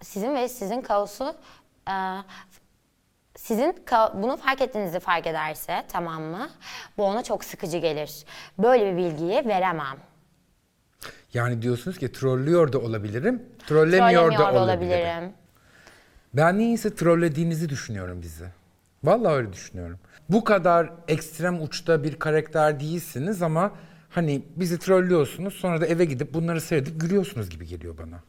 sizin 0.02 0.34
ve 0.34 0.48
sizin 0.48 0.80
kaosu 0.82 1.34
sizin 3.36 3.76
bunu 4.14 4.36
fark 4.36 4.60
ettiğinizi 4.60 5.00
fark 5.00 5.26
ederse 5.26 5.84
tamam 5.88 6.22
mı? 6.22 6.50
Bu 6.98 7.04
ona 7.04 7.22
çok 7.22 7.44
sıkıcı 7.44 7.78
gelir. 7.78 8.24
Böyle 8.58 8.92
bir 8.92 8.96
bilgiyi 8.96 9.46
veremem. 9.48 9.96
Yani 11.34 11.62
diyorsunuz 11.62 11.98
ki 11.98 12.12
trollüyor 12.12 12.72
da 12.72 12.78
olabilirim, 12.78 13.42
trollemiyor, 13.66 14.22
Söylemiyor 14.22 14.32
da 14.32 14.54
da 14.54 14.62
olabilirim. 14.62 14.98
olabilirim. 15.00 15.32
Ben 16.34 16.58
niyeyse 16.58 16.94
trollediğinizi 16.94 17.68
düşünüyorum 17.68 18.22
bizi. 18.22 18.44
Vallahi 19.04 19.34
öyle 19.34 19.52
düşünüyorum. 19.52 19.98
Bu 20.28 20.44
kadar 20.44 20.90
ekstrem 21.08 21.62
uçta 21.62 22.04
bir 22.04 22.18
karakter 22.18 22.80
değilsiniz 22.80 23.42
ama 23.42 23.72
hani 24.10 24.42
bizi 24.56 24.78
trollüyorsunuz 24.78 25.54
sonra 25.54 25.80
da 25.80 25.86
eve 25.86 26.04
gidip 26.04 26.34
bunları 26.34 26.60
seyredip 26.60 27.00
gülüyorsunuz 27.00 27.50
gibi 27.50 27.66
geliyor 27.66 27.98
bana. 27.98 28.20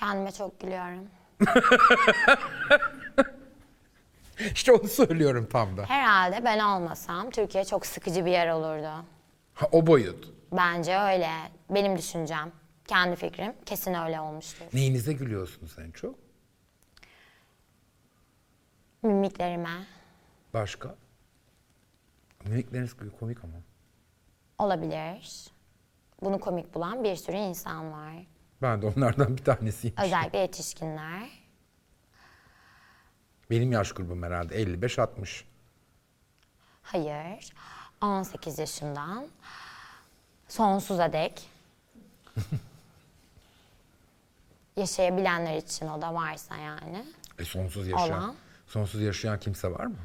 Kendime 0.00 0.32
çok 0.32 0.60
gülüyorum. 0.60 1.08
İşte 4.54 4.72
onu 4.72 4.88
söylüyorum 4.88 5.48
tam 5.52 5.76
da. 5.76 5.84
Herhalde 5.84 6.44
ben 6.44 6.58
olmasam 6.58 7.30
Türkiye 7.30 7.64
çok 7.64 7.86
sıkıcı 7.86 8.24
bir 8.26 8.30
yer 8.30 8.48
olurdu. 8.48 9.04
Ha, 9.54 9.68
o 9.72 9.86
boyut. 9.86 10.32
Bence 10.52 10.98
öyle. 10.98 11.30
Benim 11.70 11.98
düşüncem. 11.98 12.52
Kendi 12.86 13.16
fikrim. 13.16 13.52
Kesin 13.66 13.94
öyle 13.94 14.20
olmuştur. 14.20 14.64
Neyinize 14.72 15.12
gülüyorsunuz 15.12 15.78
en 15.78 15.90
çok? 15.90 16.14
Mimiklerime 19.02 19.86
Başka? 20.54 20.94
Mimikleriniz 22.44 22.94
komik 23.20 23.44
ama. 23.44 23.54
olabilir. 24.58 25.50
Bunu 26.22 26.40
komik 26.40 26.74
bulan 26.74 27.04
bir 27.04 27.16
sürü 27.16 27.36
insan 27.36 27.92
var. 27.92 28.14
Ben 28.62 28.82
de 28.82 28.86
onlardan 28.86 29.36
bir 29.36 29.44
tanesiyim. 29.44 29.96
Özellikle 30.04 30.38
yetişkinler. 30.38 31.28
Benim 33.50 33.72
yaş 33.72 33.92
grubum 33.92 34.22
herhalde 34.22 34.62
55-60. 34.62 35.42
Hayır. 36.82 37.52
18 38.00 38.58
yaşından 38.58 39.26
sonsuza 40.48 41.12
dek 41.12 41.48
yaşayabilenler 44.76 45.56
için 45.56 45.88
o 45.88 46.02
da 46.02 46.14
varsa 46.14 46.56
yani. 46.56 47.04
E 47.38 47.44
sonsuz 47.44 47.88
yaşayan, 47.88 48.22
Olan. 48.22 48.34
sonsuz 48.66 49.00
yaşayan 49.02 49.38
kimse 49.40 49.70
var 49.72 49.86
mı? 49.86 49.96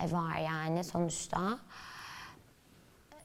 E 0.00 0.12
var 0.12 0.38
yani 0.38 0.84
sonuçta 0.84 1.58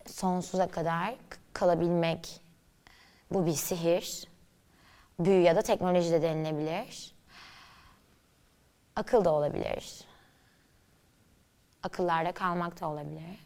sonsuza 0.08 0.68
kadar 0.68 1.16
kalabilmek 1.54 2.42
bu 3.32 3.46
bir 3.46 3.54
sihir. 3.54 4.28
Büyü 5.20 5.42
ya 5.42 5.56
da 5.56 5.62
teknoloji 5.62 6.12
de 6.12 6.22
denilebilir. 6.22 7.16
Akıl 8.96 9.26
da 9.26 9.32
olabilir. 9.32 10.02
Akıllarda 11.84 12.32
kalmak 12.32 12.82
da 12.82 12.88
olabilir. 12.90 13.40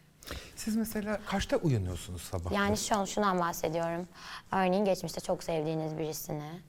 Siz 0.56 0.76
mesela 0.76 1.20
kaçta 1.26 1.58
uyanıyorsunuz 1.58 2.22
sabah? 2.22 2.52
Yani 2.52 2.78
şu 2.78 2.96
an 2.96 3.06
şundan 3.06 3.40
bahsediyorum. 3.40 4.08
Örneğin 4.52 4.86
geçmişte 4.86 5.22
çok 5.22 5.44
sevdiğiniz 5.44 5.98
birisini 5.98 6.62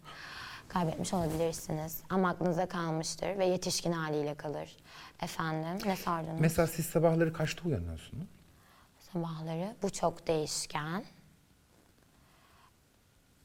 kaybetmiş 0.68 1.14
olabilirsiniz. 1.14 2.02
Ama 2.10 2.28
aklınıza 2.30 2.66
kalmıştır 2.66 3.38
ve 3.38 3.46
yetişkin 3.46 3.92
haliyle 3.92 4.34
kalır. 4.34 4.76
Efendim 5.22 5.88
ne 5.88 5.96
sordunuz? 5.96 6.40
Mesela 6.40 6.66
siz 6.66 6.86
sabahları 6.86 7.32
kaçta 7.32 7.68
uyanıyorsunuz? 7.68 8.26
Sabahları 9.12 9.76
bu 9.82 9.90
çok 9.90 10.26
değişken. 10.26 11.04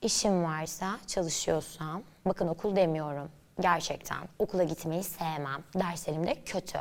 İşim 0.06 0.44
varsa, 0.44 1.00
çalışıyorsam, 1.08 2.02
bakın 2.26 2.48
okul 2.48 2.76
demiyorum. 2.76 3.30
Gerçekten 3.60 4.18
okula 4.40 4.64
gitmeyi 4.64 5.04
sevmem. 5.04 5.64
Derslerim 5.76 6.28
de 6.28 6.36
kötü. 6.46 6.80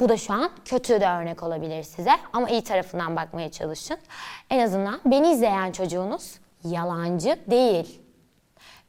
Bu 0.00 0.08
da 0.08 0.16
şu 0.16 0.34
an 0.34 0.50
kötü 0.64 1.00
de 1.00 1.08
örnek 1.08 1.42
olabilir 1.42 1.82
size 1.82 2.10
ama 2.32 2.50
iyi 2.50 2.64
tarafından 2.64 3.16
bakmaya 3.16 3.50
çalışın. 3.50 3.98
En 4.50 4.58
azından 4.58 5.00
beni 5.04 5.32
izleyen 5.32 5.72
çocuğunuz 5.72 6.38
yalancı 6.64 7.38
değil. 7.50 8.00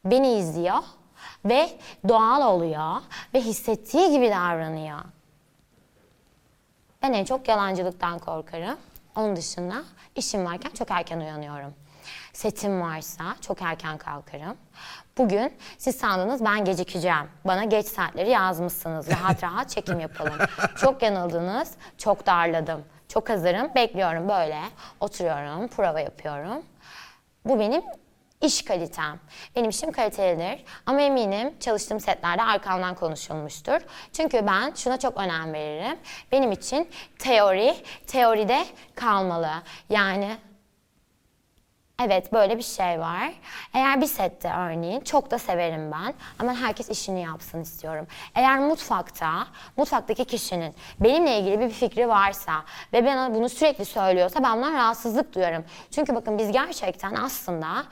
Beni 0.06 0.34
izliyor 0.34 0.80
ve 1.46 1.70
doğal 2.08 2.54
oluyor 2.54 2.96
ve 3.34 3.42
hissettiği 3.42 4.12
gibi 4.12 4.30
davranıyor. 4.30 5.00
Ben 7.02 7.14
en 7.14 7.26
çok 7.26 7.48
yalancılıktan 7.48 8.20
korkarım. 8.20 8.78
Onun 9.16 9.36
dışında 9.36 9.84
işim 10.16 10.46
varken 10.46 10.70
çok 10.70 10.92
erken 10.92 11.20
uyanıyorum. 11.20 11.74
Setim 12.38 12.82
varsa 12.82 13.24
çok 13.42 13.62
erken 13.62 13.98
kalkarım. 13.98 14.58
Bugün 15.18 15.54
siz 15.78 15.96
sandınız 15.96 16.46
ben 16.46 16.66
gecikeceğim. 16.66 17.30
Bana 17.46 17.64
geç 17.64 17.86
saatleri 17.86 18.30
yazmışsınız. 18.30 19.10
Rahat 19.10 19.44
rahat 19.44 19.70
çekim 19.70 20.00
yapalım. 20.00 20.38
Çok 20.82 21.04
yanıldınız. 21.04 21.72
Çok 21.98 22.26
darladım. 22.26 22.86
Çok 23.08 23.30
hazırım. 23.30 23.76
Bekliyorum 23.76 24.30
böyle. 24.30 24.60
Oturuyorum. 25.00 25.68
Prova 25.68 26.00
yapıyorum. 26.00 26.64
Bu 27.46 27.60
benim 27.60 27.82
iş 28.42 28.66
kalitem. 28.66 29.20
Benim 29.56 29.70
işim 29.70 29.92
kalitelidir 29.92 30.64
ama 30.86 31.02
eminim 31.02 31.54
çalıştığım 31.60 32.00
setlerde 32.00 32.44
arkamdan 32.44 32.96
konuşulmuştur. 32.96 33.80
Çünkü 34.14 34.48
ben 34.48 34.74
şuna 34.76 35.00
çok 35.00 35.18
önem 35.18 35.54
veririm. 35.54 35.98
Benim 36.32 36.52
için 36.52 36.90
teori, 37.20 37.76
teoride 38.08 38.66
kalmalı. 38.96 39.52
Yani 39.90 40.38
Evet 42.04 42.34
böyle 42.34 42.58
bir 42.58 42.64
şey 42.64 43.00
var. 43.00 43.34
Eğer 43.74 44.02
bir 44.02 44.06
sette 44.06 44.54
örneğin 44.54 45.00
çok 45.00 45.32
da 45.32 45.40
severim 45.40 45.92
ben 45.92 46.14
ama 46.40 46.56
herkes 46.56 46.90
işini 46.90 47.22
yapsın 47.22 47.62
istiyorum. 47.62 48.08
Eğer 48.36 48.60
mutfakta, 48.60 49.48
mutfaktaki 49.78 50.26
kişinin 50.26 50.76
benimle 51.00 51.40
ilgili 51.40 51.60
bir 51.60 51.70
fikri 51.70 52.08
varsa 52.08 52.54
ve 52.94 53.06
bana 53.06 53.36
bunu 53.36 53.50
sürekli 53.50 53.86
söylüyorsa 53.86 54.44
ben 54.44 54.58
bundan 54.58 54.74
rahatsızlık 54.74 55.36
duyarım. 55.36 55.66
Çünkü 55.92 56.16
bakın 56.16 56.38
biz 56.38 56.52
gerçekten 56.52 57.16
aslında 57.16 57.84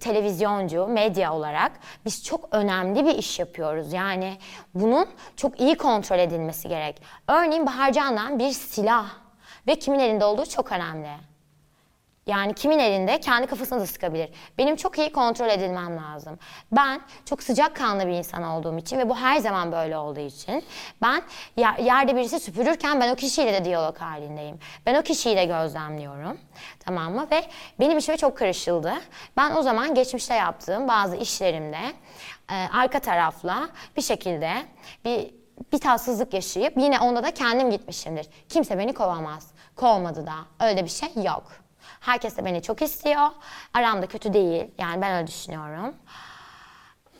televizyoncu, 0.00 0.86
medya 0.86 1.34
olarak 1.34 1.72
biz 2.04 2.24
çok 2.24 2.48
önemli 2.54 3.06
bir 3.06 3.14
iş 3.14 3.38
yapıyoruz. 3.38 3.92
Yani 3.92 4.38
bunun 4.74 5.06
çok 5.36 5.60
iyi 5.60 5.74
kontrol 5.74 6.18
edilmesi 6.18 6.68
gerek. 6.68 7.02
Örneğin 7.28 7.66
Bahar 7.66 7.92
Can'dan 7.92 8.38
bir 8.38 8.50
silah 8.50 9.06
ve 9.66 9.74
kimin 9.74 9.98
elinde 9.98 10.24
olduğu 10.24 10.46
çok 10.46 10.72
önemli. 10.72 11.28
Yani 12.28 12.54
kimin 12.54 12.78
elinde 12.78 13.20
kendi 13.20 13.46
kafasına 13.46 13.80
da 13.80 13.86
sıkabilir. 13.86 14.30
Benim 14.58 14.76
çok 14.76 14.98
iyi 14.98 15.12
kontrol 15.12 15.48
edilmem 15.48 15.96
lazım. 15.96 16.38
Ben 16.72 17.00
çok 17.24 17.42
sıcakkanlı 17.42 18.06
bir 18.06 18.12
insan 18.12 18.42
olduğum 18.42 18.78
için 18.78 18.98
ve 18.98 19.08
bu 19.08 19.16
her 19.16 19.36
zaman 19.38 19.72
böyle 19.72 19.96
olduğu 19.96 20.20
için 20.20 20.64
ben 21.02 21.22
yer- 21.56 21.78
yerde 21.78 22.16
birisi 22.16 22.40
süpürürken 22.40 23.00
ben 23.00 23.12
o 23.12 23.16
kişiyle 23.16 23.52
de 23.52 23.64
diyalog 23.64 23.98
halindeyim. 23.98 24.58
Ben 24.86 24.94
o 24.94 25.02
kişiyi 25.02 25.36
de 25.36 25.44
gözlemliyorum. 25.44 26.38
Tamam 26.80 27.14
mı? 27.14 27.26
Ve 27.30 27.44
benim 27.80 27.98
işime 27.98 28.16
çok 28.16 28.38
karışıldı. 28.38 28.92
Ben 29.36 29.56
o 29.56 29.62
zaman 29.62 29.94
geçmişte 29.94 30.34
yaptığım 30.34 30.88
bazı 30.88 31.16
işlerimde 31.16 31.78
e, 32.50 32.54
arka 32.72 32.98
tarafla 33.00 33.68
bir 33.96 34.02
şekilde 34.02 34.50
bir 35.04 35.38
bir 35.72 35.78
tatsızlık 35.78 36.34
yaşayıp 36.34 36.76
yine 36.76 37.00
onda 37.00 37.22
da 37.24 37.30
kendim 37.34 37.70
gitmişimdir. 37.70 38.26
Kimse 38.48 38.78
beni 38.78 38.92
kovamaz. 38.94 39.46
Kovmadı 39.76 40.26
da. 40.26 40.66
Öyle 40.66 40.84
bir 40.84 40.90
şey 40.90 41.08
yok. 41.24 41.67
Herkes 42.08 42.36
de 42.36 42.44
beni 42.44 42.62
çok 42.62 42.82
istiyor. 42.82 43.26
Aramda 43.74 44.06
kötü 44.06 44.32
değil. 44.32 44.64
Yani 44.78 45.02
ben 45.02 45.16
öyle 45.16 45.26
düşünüyorum. 45.26 45.94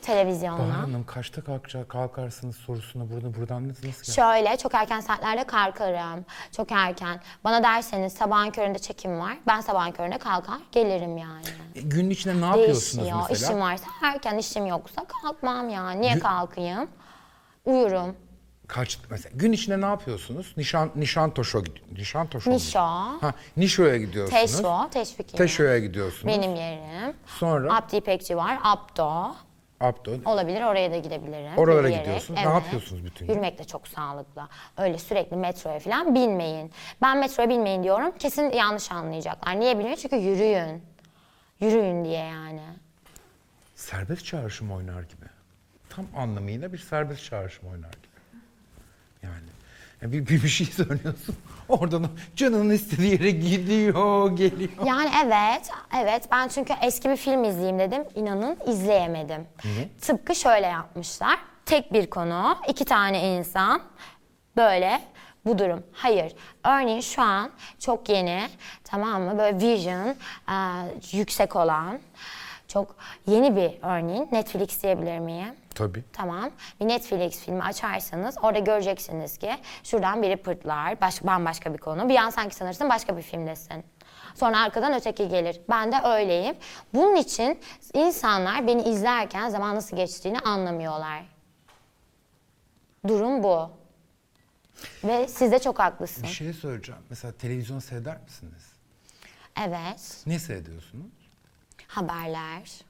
Televizyonla. 0.01 0.59
Bahar 0.59 0.71
Hanım 0.71 1.05
kaçta 1.05 1.41
kalkacak, 1.43 1.89
kalkarsınız 1.89 2.55
sorusuna 2.55 3.09
burada 3.11 3.33
buradan 3.37 3.69
nasıl 3.69 3.87
nasıl 3.87 4.13
Şöyle 4.13 4.57
çok 4.57 4.73
erken 4.73 4.99
saatlerde 4.99 5.43
kalkarım. 5.43 6.25
Çok 6.55 6.71
erken. 6.71 7.19
Bana 7.43 7.63
derseniz 7.63 8.13
sabahın 8.13 8.51
köründe 8.51 8.79
çekim 8.79 9.19
var. 9.19 9.37
Ben 9.47 9.61
sabahın 9.61 9.91
köründe 9.91 10.17
kalkar 10.17 10.57
gelirim 10.71 11.17
yani. 11.17 11.45
E, 11.75 11.81
Günün 11.81 12.09
içinde 12.09 12.41
ne 12.41 12.45
yapıyorsunuz 12.45 12.97
Değişiyor. 12.97 13.25
mesela? 13.29 13.47
İşim 13.51 13.61
varsa 13.61 13.85
erken 14.03 14.37
işim 14.37 14.65
yoksa 14.65 15.01
kalkmam 15.21 15.69
yani. 15.69 16.01
Niye 16.01 16.13
Gün- 16.13 16.19
kalkayım? 16.19 16.89
Uyurum. 17.65 18.15
Kaç 18.69 18.99
mesela 19.09 19.29
gün 19.35 19.51
içinde 19.51 19.81
ne 19.81 19.85
yapıyorsunuz? 19.85 20.53
Nişan 20.57 20.91
Nişantoşo 20.95 21.59
gid- 21.59 21.99
Nişantoşo 21.99 22.49
mu? 22.49 22.55
Nişo. 22.55 22.79
Ha, 22.79 23.33
Nişo'ya 23.57 23.97
gidiyorsunuz. 23.97 24.41
Teşvo, 24.41 24.89
teşvik 24.89 25.27
yeri. 25.27 25.37
Teşo'ya 25.37 25.79
gidiyorsunuz. 25.79 26.25
Benim 26.27 26.55
yerim. 26.55 27.15
Sonra 27.25 27.75
Abdi 27.75 27.95
İpekçi 27.95 28.37
var. 28.37 28.59
Abdo. 28.63 29.35
Abdo. 29.79 30.11
Olabilir 30.25 30.61
oraya 30.61 30.91
da 30.91 30.97
gidebilirim. 30.97 31.57
Oralara 31.57 31.77
Yürüyerek, 31.81 32.05
gidiyorsunuz. 32.05 32.39
Ne 32.45 32.49
yapıyorsunuz 32.49 33.05
bütün 33.05 33.25
gün? 33.27 33.33
Yürümek 33.33 33.59
de 33.59 33.63
çok 33.63 33.87
sağlıklı. 33.87 34.47
Öyle 34.77 34.97
sürekli 34.97 35.35
metroya 35.37 35.79
falan 35.79 36.15
binmeyin. 36.15 36.71
Ben 37.01 37.17
metroya 37.17 37.49
binmeyin 37.49 37.83
diyorum. 37.83 38.17
Kesin 38.19 38.49
yanlış 38.51 38.91
anlayacaklar. 38.91 39.59
Niye 39.59 39.73
bilmiyorum? 39.77 39.99
Çünkü 40.01 40.15
yürüyün. 40.15 40.83
Yürüyün 41.59 42.05
diye 42.05 42.23
yani. 42.23 42.61
Serbest 43.75 44.25
çağrışım 44.25 44.71
oynar 44.71 45.01
gibi. 45.01 45.25
Tam 45.89 46.05
anlamıyla 46.17 46.73
bir 46.73 46.77
serbest 46.77 47.23
çağrışım 47.23 47.69
oynar 47.69 47.91
gibi. 47.91 48.08
Yani 49.23 49.49
ya 50.01 50.11
bir, 50.11 50.27
bir, 50.27 50.43
bir 50.43 50.47
şey 50.49 50.67
söylüyorsun. 50.67 51.35
Oradan 51.69 52.07
canının 52.35 52.69
istediği 52.69 53.11
yere 53.11 53.31
gidiyor, 53.31 54.31
geliyor. 54.31 54.69
Yani 54.85 55.09
evet, 55.25 55.69
evet. 55.97 56.23
Ben 56.31 56.47
çünkü 56.47 56.73
eski 56.83 57.09
bir 57.09 57.17
film 57.17 57.43
izleyeyim 57.43 57.79
dedim. 57.79 58.03
İnanın 58.15 58.57
izleyemedim. 58.67 59.47
Tıpkı 60.01 60.35
şöyle 60.35 60.67
yapmışlar. 60.67 61.39
Tek 61.65 61.93
bir 61.93 62.09
konu, 62.09 62.57
iki 62.67 62.85
tane 62.85 63.37
insan. 63.37 63.81
Böyle 64.57 65.01
bu 65.45 65.59
durum. 65.59 65.83
Hayır. 65.93 66.33
Örneğin 66.65 67.01
şu 67.01 67.21
an 67.21 67.51
çok 67.79 68.09
yeni, 68.09 68.47
tamam 68.83 69.21
mı? 69.21 69.37
Böyle 69.37 69.57
vision 69.57 70.15
e, 70.49 70.55
yüksek 71.17 71.55
olan, 71.55 71.99
çok 72.67 72.95
yeni 73.27 73.55
bir 73.55 73.71
örneğin. 73.81 74.29
Netflix 74.31 74.83
diyebilir 74.83 75.19
miyim? 75.19 75.55
Tabii. 75.75 76.03
Tamam. 76.13 76.51
Bir 76.79 76.87
Netflix 76.87 77.39
filmi 77.39 77.63
açarsanız 77.63 78.35
orada 78.41 78.59
göreceksiniz 78.59 79.37
ki 79.37 79.55
şuradan 79.83 80.21
biri 80.21 80.37
pırtlar, 80.37 81.01
baş, 81.01 81.23
bambaşka 81.23 81.73
bir 81.73 81.77
konu. 81.77 82.09
Bir 82.09 82.15
an 82.15 82.29
sanki 82.29 82.55
sanırsın 82.55 82.89
başka 82.89 83.17
bir 83.17 83.21
filmdesin. 83.21 83.83
Sonra 84.35 84.59
arkadan 84.59 84.93
öteki 84.93 85.27
gelir. 85.29 85.61
Ben 85.69 85.91
de 85.91 85.95
öyleyim. 86.05 86.55
Bunun 86.93 87.15
için 87.15 87.59
insanlar 87.93 88.67
beni 88.67 88.81
izlerken 88.83 89.49
zaman 89.49 89.75
nasıl 89.75 89.97
geçtiğini 89.97 90.39
anlamıyorlar. 90.39 91.23
Durum 93.07 93.43
bu. 93.43 93.71
Ve 95.03 95.27
siz 95.27 95.51
de 95.51 95.59
çok 95.59 95.79
haklısın. 95.79 96.23
Bir 96.23 96.27
şey 96.27 96.53
söyleyeceğim. 96.53 97.01
Mesela 97.09 97.31
televizyon 97.37 97.79
seyreder 97.79 98.21
misiniz? 98.21 98.73
Evet. 99.67 100.23
Ne 100.25 100.39
seyrediyorsunuz? 100.39 101.11
Haberler. 101.87 102.81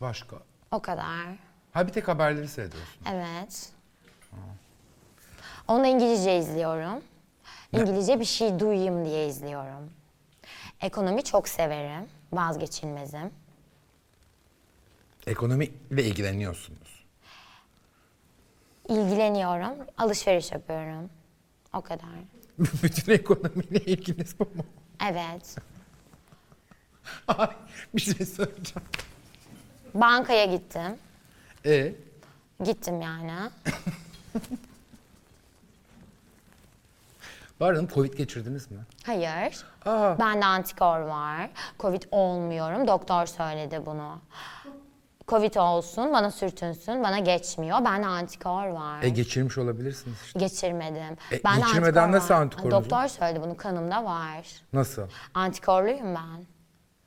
Başka. 0.00 0.36
O 0.70 0.82
kadar. 0.82 1.47
Ha 1.78 1.86
bir 1.86 1.92
tek 1.92 2.08
haberleri 2.08 2.48
seyrediyorsunuz. 2.48 3.06
Evet. 3.12 3.68
Onu 5.68 5.86
İngilizce 5.86 6.38
izliyorum. 6.38 7.02
İngilizce 7.72 8.20
bir 8.20 8.24
şey 8.24 8.60
duyayım 8.60 9.04
diye 9.04 9.28
izliyorum. 9.28 9.90
Ekonomi 10.80 11.24
çok 11.24 11.48
severim. 11.48 12.08
Vazgeçilmezim. 12.32 13.30
Ekonomiyle 15.26 16.02
ilgileniyorsunuz. 16.04 17.04
İlgileniyorum. 18.88 19.86
Alışveriş 19.98 20.52
yapıyorum. 20.52 21.10
O 21.72 21.80
kadar. 21.80 22.08
Bütün 22.58 23.12
ekonomiyle 23.12 23.80
ilginiz 23.84 24.38
bu 24.40 24.44
mu? 24.44 24.64
Evet. 25.10 25.56
Ay, 27.28 27.50
bir 27.94 28.00
şey 28.00 28.26
söyleyeceğim. 28.26 28.88
Bankaya 29.94 30.44
gittim. 30.44 30.98
E 31.68 31.94
Gittim 32.64 33.00
yani. 33.00 33.32
Hanım 37.58 37.88
Covid 37.88 38.14
geçirdiniz 38.14 38.70
mi? 38.70 38.78
Hayır. 39.06 39.64
Aa. 39.86 40.18
Bende 40.18 40.44
antikor 40.44 40.98
var. 41.00 41.50
Covid 41.78 42.02
olmuyorum. 42.10 42.88
Doktor 42.88 43.26
söyledi 43.26 43.82
bunu. 43.86 44.20
Covid 45.28 45.54
olsun, 45.54 46.12
bana 46.12 46.30
sürtünsün, 46.30 47.02
bana 47.04 47.18
geçmiyor. 47.18 47.84
Bende 47.84 48.06
antikor 48.06 48.66
var. 48.66 49.02
E 49.02 49.08
geçirmiş 49.08 49.58
olabilirsiniz 49.58 50.16
işte. 50.24 50.38
Geçirmedim. 50.38 51.16
E, 51.32 51.44
Bende 51.44 51.60
geçirmeden 51.60 52.02
antikor 52.02 52.16
nasıl 52.16 52.34
var. 52.34 52.40
antikorunuz 52.40 52.72
Doktor 52.72 53.08
söyledi 53.08 53.42
bunu 53.42 53.56
kanımda 53.56 54.04
var. 54.04 54.46
Nasıl? 54.72 55.02
Antikorluyum 55.34 56.14
ben. 56.14 56.46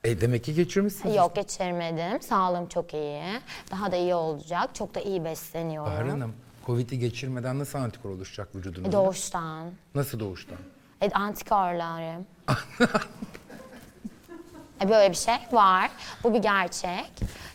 E 0.03 0.21
demek 0.21 0.43
ki 0.43 0.53
geçirmişsiniz. 0.55 1.15
Yok 1.15 1.35
geçirmedim. 1.35 2.21
Sağlığım 2.21 2.67
çok 2.67 2.93
iyi. 2.93 3.23
Daha 3.71 3.91
da 3.91 3.95
iyi 3.95 4.15
olacak. 4.15 4.75
Çok 4.75 4.95
da 4.95 4.99
iyi 4.99 5.25
besleniyorum. 5.25 5.91
Bahar 5.91 6.07
Hanım 6.09 6.33
Covid'i 6.65 6.99
geçirmeden 6.99 7.59
nasıl 7.59 7.79
antikor 7.79 8.09
oluşacak 8.09 8.55
vücudunuzda? 8.55 8.91
Doğuştan. 8.91 9.71
Nasıl 9.95 10.19
doğuştan? 10.19 10.57
E, 11.01 11.09
antikorlarım. 11.09 12.25
e, 14.81 14.89
böyle 14.89 15.09
bir 15.11 15.15
şey 15.15 15.35
var. 15.51 15.91
Bu 16.23 16.33
bir 16.33 16.39
gerçek. 16.39 17.11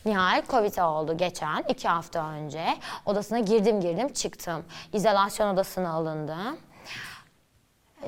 Nihal 0.07 0.42
Covid 0.49 0.78
oldu 0.78 1.16
geçen 1.16 1.64
iki 1.68 1.88
hafta 1.88 2.30
önce. 2.30 2.64
Odasına 3.07 3.38
girdim 3.38 3.80
girdim 3.80 4.12
çıktım. 4.12 4.64
İzolasyon 4.92 5.55
odasına 5.55 5.90
alındım. 5.90 6.57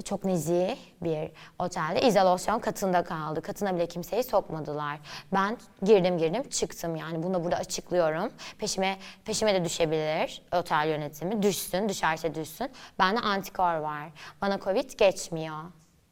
Çok 0.05 0.25
nezih 0.25 0.77
bir 1.03 1.31
otelde 1.59 2.01
izolasyon 2.01 2.59
katında 2.59 3.05
kaldı. 3.05 3.43
Katına 3.43 3.75
bile 3.75 3.87
kimseyi 3.87 4.25
sokmadılar. 4.25 4.99
Ben 5.33 5.57
girdim 5.85 6.19
girdim 6.19 6.49
çıktım 6.49 6.97
yani 6.97 7.23
bunu 7.23 7.35
da 7.35 7.45
burada 7.45 7.57
açıklıyorum. 7.57 8.33
Peşime 8.59 8.99
peşime 9.25 9.55
de 9.55 9.65
düşebilir 9.65 10.43
otel 10.53 10.89
yönetimi. 10.89 11.43
Düşsün, 11.43 11.89
düşerse 11.89 12.35
düşsün. 12.35 12.71
Bende 12.99 13.21
antikor 13.21 13.75
var. 13.75 14.09
Bana 14.41 14.59
Covid 14.59 14.91
geçmiyor. 14.99 15.59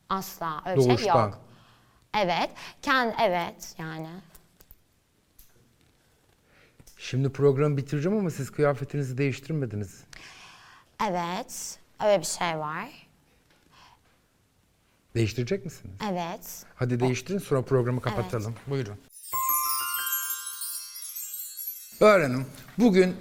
Asla 0.09 0.63
öyle 0.67 0.81
şey 0.81 0.91
Doğuştan. 0.91 1.27
yok. 1.27 1.39
Evet. 2.17 2.51
Kend, 2.83 3.13
evet 3.23 3.75
yani. 3.79 4.09
Şimdi 6.99 7.33
programı 7.33 7.77
bitireceğim 7.77 8.19
ama 8.19 8.31
siz 8.31 8.51
kıyafetinizi 8.51 9.19
değiştirmediniz. 9.19 10.05
Evet. 11.11 11.79
Öyle 12.05 12.21
bir 12.21 12.27
şey 12.27 12.59
var. 12.59 13.06
Değiştirecek 15.17 15.65
misiniz? 15.65 15.95
Evet. 16.11 16.65
Hadi 16.75 17.01
değiştirin 17.01 17.39
sonra 17.39 17.63
programı 17.63 18.01
kapatalım. 18.01 18.55
Buyurun. 18.67 18.97
Öğrenim. 22.01 22.47
Bugün 22.79 23.17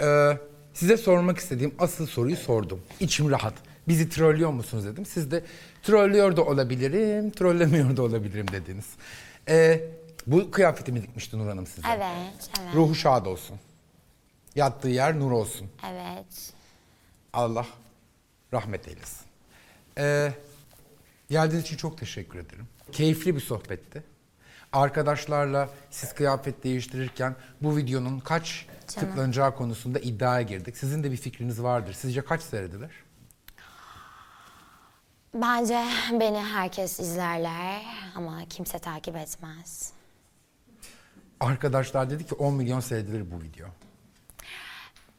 e, 0.00 0.38
size 0.74 0.96
sormak 0.96 1.38
istediğim 1.38 1.74
asıl 1.78 2.06
soruyu 2.06 2.36
sordum. 2.36 2.80
İçim 3.00 3.30
rahat. 3.30 3.54
Bizi 3.88 4.08
trollüyor 4.08 4.50
musunuz 4.50 4.84
dedim. 4.84 5.06
Siz 5.06 5.30
de 5.30 5.44
trollüyor 5.82 6.36
da 6.36 6.44
olabilirim, 6.44 7.30
trollemiyor 7.30 7.96
da 7.96 8.02
olabilirim 8.02 8.48
dediniz. 8.52 8.86
E, 9.48 9.80
bu 10.26 10.50
kıyafetimi 10.50 11.02
dikmişti 11.02 11.38
Nur 11.38 11.48
Hanım 11.48 11.66
size. 11.66 11.88
Evet. 11.96 12.50
Evet. 12.60 12.74
Ruhu 12.74 12.94
şad 12.94 13.26
olsun. 13.26 13.56
Yattığı 14.54 14.88
yer 14.88 15.18
nur 15.18 15.30
olsun. 15.30 15.70
Evet. 15.90 16.52
Allah 17.32 17.66
rahmet 18.52 18.88
eylesin. 18.88 19.26
Ee, 19.98 20.32
geldiğiniz 21.30 21.64
için 21.64 21.76
çok 21.76 21.98
teşekkür 21.98 22.38
ederim. 22.38 22.68
Keyifli 22.92 23.34
bir 23.36 23.40
sohbetti. 23.40 24.02
Arkadaşlarla 24.72 25.70
siz 25.90 26.14
kıyafet 26.14 26.64
değiştirirken 26.64 27.36
bu 27.62 27.76
videonun 27.76 28.18
kaç 28.20 28.66
Canım. 28.94 29.08
tıklanacağı 29.08 29.54
konusunda 29.56 29.98
iddiaya 29.98 30.42
girdik. 30.42 30.76
Sizin 30.76 31.04
de 31.04 31.12
bir 31.12 31.16
fikriniz 31.16 31.62
vardır. 31.62 31.92
Sizce 31.92 32.24
kaç 32.24 32.42
seyredilir? 32.42 32.90
Bence 35.34 35.84
beni 36.12 36.38
herkes 36.38 37.00
izlerler 37.00 37.82
ama 38.14 38.44
kimse 38.50 38.78
takip 38.78 39.16
etmez. 39.16 39.92
Arkadaşlar 41.40 42.10
dedi 42.10 42.26
ki 42.26 42.34
10 42.34 42.54
milyon 42.54 42.80
seyredilir 42.80 43.30
bu 43.30 43.42
video. 43.42 43.68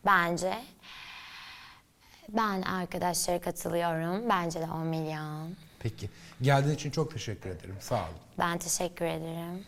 Bence 0.05 0.63
ben 2.29 2.61
arkadaşlara 2.61 3.41
katılıyorum. 3.41 4.29
Bence 4.29 4.59
de 4.61 4.65
10 4.65 4.87
milyon. 4.87 5.55
Peki. 5.79 6.09
Geldiğiniz 6.41 6.75
için 6.75 6.91
çok 6.91 7.11
teşekkür 7.13 7.49
ederim. 7.49 7.75
Sağ 7.79 7.95
olun. 7.95 8.17
Ben 8.39 8.57
teşekkür 8.57 9.05
ederim. 9.05 9.65